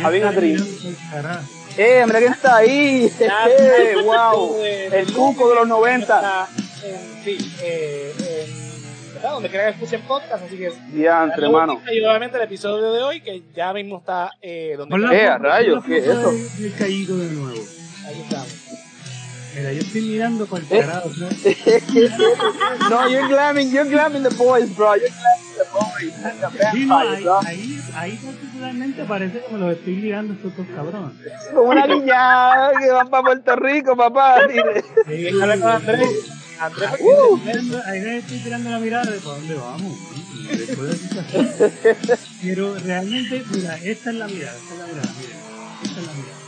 [0.00, 0.22] Javier
[1.10, 1.42] carajo.
[1.76, 3.12] Eh, mira quién está ahí.
[3.20, 4.56] Eh, wow.
[4.62, 6.16] de- El cuco de los lunes, 90.
[6.16, 6.48] está
[6.88, 8.14] en- sí, eh,
[9.18, 9.32] ¿verdad?
[9.34, 11.80] Donde que escuchen podcast, así que Diantre, hermano.
[11.92, 15.26] Y obviamente el episodio de hoy, que ya mismo está eh, donde Pon la Eh,
[15.26, 16.32] a rayos, ¿qué es eso?
[16.78, 17.58] caído de nuevo.
[18.06, 18.64] ahí estamos.
[19.56, 20.80] Mira, yo estoy mirando para el Eh.
[20.80, 21.10] carajo.
[21.18, 21.26] ¿no?
[22.90, 24.94] no, you're glamming, you're glamming the boys, bro.
[24.94, 26.60] You're glamming the boys.
[26.60, 27.38] The Sí, no, ahí, bro.
[27.44, 31.12] ahí, ahí particularmente parece que me los estoy mirando estos dos cabrones.
[31.52, 34.36] Como una niña que van para Puerto Rico, papá.
[35.06, 35.82] Sí, habla con
[36.60, 36.88] Andrés.
[36.90, 37.40] Porque Uh.
[37.86, 39.98] Ahí estoy tirando la mirada de para dónde vamos.
[42.42, 45.36] Pero realmente, mira, esta es la mirada, esta es la mirada, miren.
[45.82, 46.38] Esta es la mirada.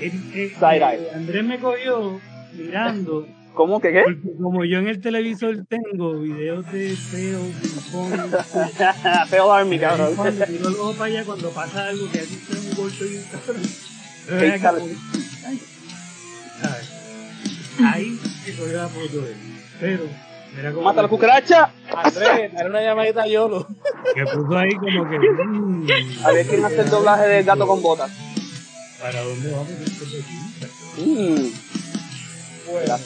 [0.00, 2.20] El- el- eh, Andrés me cogió
[2.54, 4.02] mirando, ¿Cómo que qué?
[4.04, 8.34] porque como yo en el televisor tengo videos de feo, ping-pong,
[9.28, 10.14] Feo Army, cabrón.
[10.46, 13.24] tiro el ojo para allá cuando pasa algo que así sea un golpe y un
[14.60, 14.90] cabrón.
[17.84, 19.36] Ahí era como, se cogió la foto de él.
[19.80, 20.04] Pero,
[20.56, 20.82] mira cómo.
[20.84, 21.70] Mata la cucaracha.
[21.94, 23.66] Andrés, dale una llamadita a Yolo.
[24.14, 25.18] Que puso ahí como que.
[25.18, 25.86] mm,
[26.24, 28.10] A ver quién hace el doblaje del gato con botas.
[29.00, 31.02] ¿Para dónde vamos después de aquí?
[31.02, 31.52] Mm.
[32.70, 32.96] Bueno.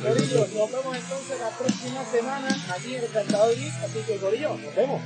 [0.00, 3.74] Corillo, nos vemos entonces la próxima semana aquí en el Cantado Geek.
[3.84, 5.00] Así que, Corillo, nos vemos.